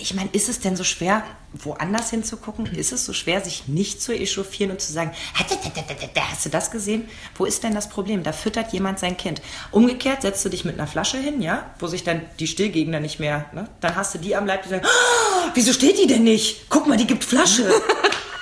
Ich 0.00 0.14
meine, 0.14 0.30
ist 0.32 0.48
es 0.48 0.60
denn 0.60 0.76
so 0.76 0.84
schwer, 0.84 1.22
woanders 1.52 2.10
hinzugucken? 2.10 2.66
Ist 2.66 2.92
es 2.92 3.04
so 3.04 3.12
schwer, 3.12 3.40
sich 3.42 3.68
nicht 3.68 4.00
zu 4.00 4.12
echauffieren 4.12 4.70
und 4.70 4.80
zu 4.80 4.92
sagen, 4.92 5.12
hast 5.34 6.46
du 6.46 6.48
das 6.48 6.70
gesehen? 6.70 7.08
Wo 7.36 7.44
ist 7.44 7.62
denn 7.62 7.74
das 7.74 7.88
Problem? 7.88 8.22
Da 8.22 8.32
füttert 8.32 8.72
jemand 8.72 8.98
sein 8.98 9.16
Kind. 9.16 9.42
Umgekehrt 9.70 10.22
setzt 10.22 10.44
du 10.44 10.48
dich 10.48 10.64
mit 10.64 10.74
einer 10.74 10.86
Flasche 10.86 11.18
hin, 11.18 11.42
ja, 11.42 11.70
wo 11.78 11.86
sich 11.86 12.02
dann 12.04 12.22
die 12.38 12.46
Stillgegner 12.46 13.00
nicht 13.00 13.20
mehr, 13.20 13.46
ne? 13.52 13.68
Dann 13.80 13.94
hast 13.96 14.14
du 14.14 14.18
die 14.18 14.34
am 14.36 14.46
Leib, 14.46 14.62
die 14.62 14.70
sagen, 14.70 14.84
"Ah, 14.86 15.50
wieso 15.54 15.72
steht 15.72 15.98
die 15.98 16.06
denn 16.06 16.24
nicht? 16.24 16.68
Guck 16.70 16.86
mal, 16.86 16.96
die 16.96 17.06
gibt 17.06 17.24
Flasche. 17.24 17.70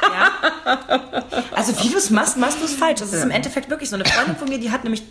Ja? 0.01 0.33
Also 1.53 1.79
wie 1.83 1.91
du 1.91 1.99
es 1.99 2.09
machst, 2.11 2.37
machst 2.37 2.61
du 2.61 2.65
es 2.65 2.73
falsch. 2.75 3.01
Das 3.01 3.13
ist 3.13 3.23
im 3.23 3.31
Endeffekt 3.31 3.69
wirklich 3.69 3.91
so. 3.91 3.97
Eine 3.97 4.05
Freundin 4.05 4.37
von 4.37 4.49
mir, 4.49 4.59
die 4.59 4.71
hat 4.71 4.85
nämlich 4.85 5.03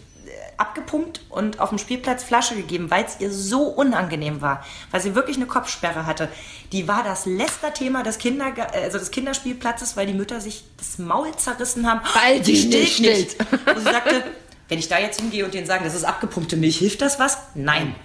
abgepumpt 0.58 1.22
und 1.30 1.60
auf 1.60 1.70
dem 1.70 1.78
Spielplatz 1.78 2.24
Flasche 2.24 2.56
gegeben, 2.56 2.90
weil 2.90 3.06
es 3.06 3.20
ihr 3.20 3.32
so 3.32 3.64
unangenehm 3.64 4.42
war, 4.42 4.66
weil 4.92 5.02
sie 5.02 5.16
wirklich 5.16 5.38
eine 5.38 5.46
Kopfsperre 5.46 6.06
hatte. 6.06 6.30
Die 6.72 6.88
war 6.88 7.04
das 7.04 7.26
Lästerthema 7.26 8.04
des, 8.04 8.18
Kinder, 8.18 8.54
also 8.74 8.98
des 8.98 9.12
Kinderspielplatzes, 9.12 9.96
weil 9.96 10.08
die 10.08 10.14
Mütter 10.14 10.42
sich 10.42 10.64
das 10.78 10.98
Maul 10.98 11.36
zerrissen 11.36 11.90
haben. 11.90 12.02
Weil 12.14 12.42
die 12.42 12.66
nicht 12.66 12.98
stillt. 12.98 13.36
Und 13.68 13.78
sie 13.78 13.84
sagte, 13.84 14.24
wenn 14.68 14.80
ich 14.80 14.88
da 14.88 15.00
jetzt 15.00 15.22
hingehe 15.22 15.46
und 15.46 15.54
denen 15.54 15.66
sage, 15.66 15.86
das 15.86 15.96
ist 15.96 16.04
abgepumpte 16.04 16.58
Milch, 16.58 16.78
hilft 16.78 17.02
das 17.02 17.20
was? 17.20 17.38
Nein. 17.56 17.96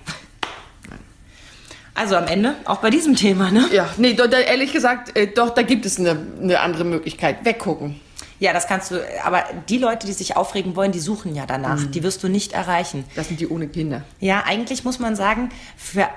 Also 1.94 2.16
am 2.16 2.26
Ende, 2.26 2.54
auch 2.64 2.78
bei 2.78 2.90
diesem 2.90 3.16
Thema, 3.16 3.50
ne? 3.50 3.68
Ja, 3.72 3.88
nee, 3.98 4.16
ehrlich 4.16 4.72
gesagt, 4.72 5.16
äh, 5.16 5.26
doch, 5.26 5.50
da 5.50 5.62
gibt 5.62 5.84
es 5.84 5.98
eine, 5.98 6.16
eine 6.40 6.60
andere 6.60 6.84
Möglichkeit. 6.84 7.44
Weggucken. 7.44 8.00
Ja, 8.42 8.52
das 8.52 8.66
kannst 8.66 8.90
du, 8.90 8.96
aber 9.24 9.44
die 9.68 9.78
Leute, 9.78 10.04
die 10.08 10.12
sich 10.12 10.34
aufregen 10.34 10.74
wollen, 10.74 10.90
die 10.90 10.98
suchen 10.98 11.36
ja 11.36 11.46
danach. 11.46 11.86
Die 11.86 12.02
wirst 12.02 12.24
du 12.24 12.28
nicht 12.28 12.54
erreichen. 12.54 13.04
Das 13.14 13.28
sind 13.28 13.38
die 13.38 13.46
ohne 13.46 13.68
Kinder. 13.68 14.02
Ja, 14.18 14.42
eigentlich 14.44 14.82
muss 14.82 14.98
man 14.98 15.14
sagen, 15.14 15.50
für 15.76 16.08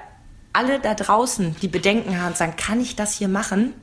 alle 0.51 0.79
da 0.79 0.95
draußen, 0.95 1.55
die 1.61 1.67
Bedenken 1.67 2.19
haben, 2.19 2.33
sagen, 2.33 2.55
kann 2.55 2.81
ich 2.81 2.95
das 2.95 3.13
hier 3.13 3.27
machen? 3.27 3.73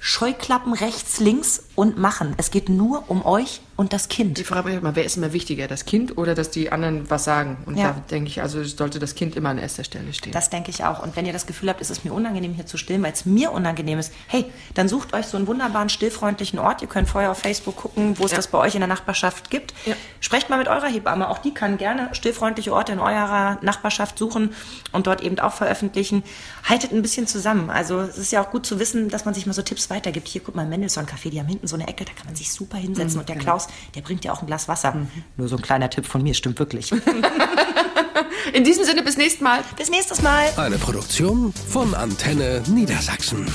Scheuklappen 0.00 0.72
rechts, 0.72 1.20
links 1.20 1.68
und 1.76 1.96
machen. 1.96 2.34
Es 2.36 2.50
geht 2.50 2.68
nur 2.68 3.04
um 3.06 3.24
euch 3.24 3.60
und 3.76 3.92
das 3.92 4.08
Kind. 4.08 4.38
Ich 4.38 4.46
frage 4.46 4.68
mich 4.68 4.78
immer, 4.78 4.94
wer 4.94 5.04
ist 5.04 5.16
immer 5.16 5.32
wichtiger, 5.32 5.66
das 5.66 5.84
Kind 5.84 6.16
oder 6.16 6.34
dass 6.34 6.50
die 6.50 6.70
anderen 6.70 7.10
was 7.10 7.24
sagen? 7.24 7.56
Und 7.66 7.76
Ja. 7.76 7.92
da 7.92 8.02
denke 8.10 8.28
ich, 8.28 8.40
also 8.40 8.62
sollte 8.64 8.98
das 8.98 9.14
Kind 9.14 9.34
immer 9.36 9.48
an 9.48 9.58
erster 9.58 9.82
Stelle 9.84 10.12
stehen. 10.12 10.32
Das 10.32 10.50
denke 10.50 10.70
ich 10.70 10.84
auch. 10.84 11.02
Und 11.02 11.16
wenn 11.16 11.26
ihr 11.26 11.32
das 11.32 11.46
Gefühl 11.46 11.68
habt, 11.70 11.80
es 11.80 11.90
ist 11.90 12.04
mir 12.04 12.12
unangenehm 12.12 12.54
hier 12.54 12.66
zu 12.66 12.76
stillen, 12.76 13.02
weil 13.02 13.12
es 13.12 13.24
mir 13.26 13.50
unangenehm 13.52 13.98
ist, 13.98 14.12
hey, 14.28 14.44
dann 14.74 14.88
sucht 14.88 15.12
euch 15.14 15.26
so 15.26 15.36
einen 15.36 15.46
wunderbaren, 15.46 15.88
stillfreundlichen 15.88 16.58
Ort. 16.58 16.82
Ihr 16.82 16.88
könnt 16.88 17.08
vorher 17.08 17.30
auf 17.30 17.38
Facebook 17.38 17.76
gucken, 17.76 18.18
wo 18.18 18.24
es 18.26 18.30
Ja. 18.30 18.36
das 18.36 18.46
bei 18.48 18.58
euch 18.58 18.74
in 18.74 18.80
der 18.80 18.88
Nachbarschaft 18.88 19.50
gibt. 19.50 19.74
Ja. 19.86 19.94
Sprecht 20.20 20.50
mal 20.50 20.58
mit 20.58 20.68
eurer 20.68 20.86
Hebamme. 20.88 21.28
Auch 21.28 21.38
die 21.38 21.52
kann 21.52 21.76
gerne 21.76 22.08
stillfreundliche 22.12 22.72
Orte 22.72 22.92
in 22.92 23.00
eurer 23.00 23.58
Nachbarschaft 23.62 24.18
suchen 24.18 24.54
und 24.92 25.06
dort 25.06 25.20
eben 25.22 25.38
auch 25.40 25.52
veröffentlichen. 25.52 26.22
Haltet 26.68 26.92
ein 26.92 27.02
bisschen 27.02 27.26
zusammen. 27.26 27.70
Also 27.70 28.00
es 28.00 28.18
ist 28.18 28.30
ja 28.32 28.40
auch 28.42 28.50
gut 28.50 28.64
zu 28.66 28.78
wissen, 28.78 29.08
dass 29.08 29.24
man 29.24 29.34
sich 29.34 29.46
mal 29.46 29.52
so 29.52 29.62
Tipps 29.62 29.90
weitergibt. 29.90 30.28
Hier, 30.28 30.40
guck 30.44 30.54
mal, 30.54 30.64
Mendelssohn 30.66 31.06
Café, 31.06 31.30
die 31.30 31.40
haben 31.40 31.48
hinten 31.48 31.66
so 31.66 31.74
eine 31.74 31.88
Ecke, 31.88 32.04
da 32.04 32.12
kann 32.12 32.26
man 32.26 32.36
sich 32.36 32.52
super 32.52 32.76
hinsetzen. 32.78 33.18
Und 33.20 33.28
der 33.28 33.36
Klaus, 33.36 33.63
der 33.94 34.02
bringt 34.02 34.24
dir 34.24 34.32
auch 34.32 34.40
ein 34.40 34.46
Glas 34.46 34.68
Wasser. 34.68 35.06
Nur 35.36 35.48
so 35.48 35.56
ein 35.56 35.62
kleiner 35.62 35.90
Tipp 35.90 36.06
von 36.06 36.22
mir, 36.22 36.34
stimmt 36.34 36.58
wirklich. 36.58 36.92
In 38.52 38.64
diesem 38.64 38.84
Sinne, 38.84 39.02
bis 39.02 39.16
nächstes 39.16 39.40
Mal. 39.40 39.62
Bis 39.76 39.90
nächstes 39.90 40.22
Mal. 40.22 40.46
Eine 40.56 40.78
Produktion 40.78 41.52
von 41.52 41.94
Antenne 41.94 42.62
Niedersachsen. 42.68 43.46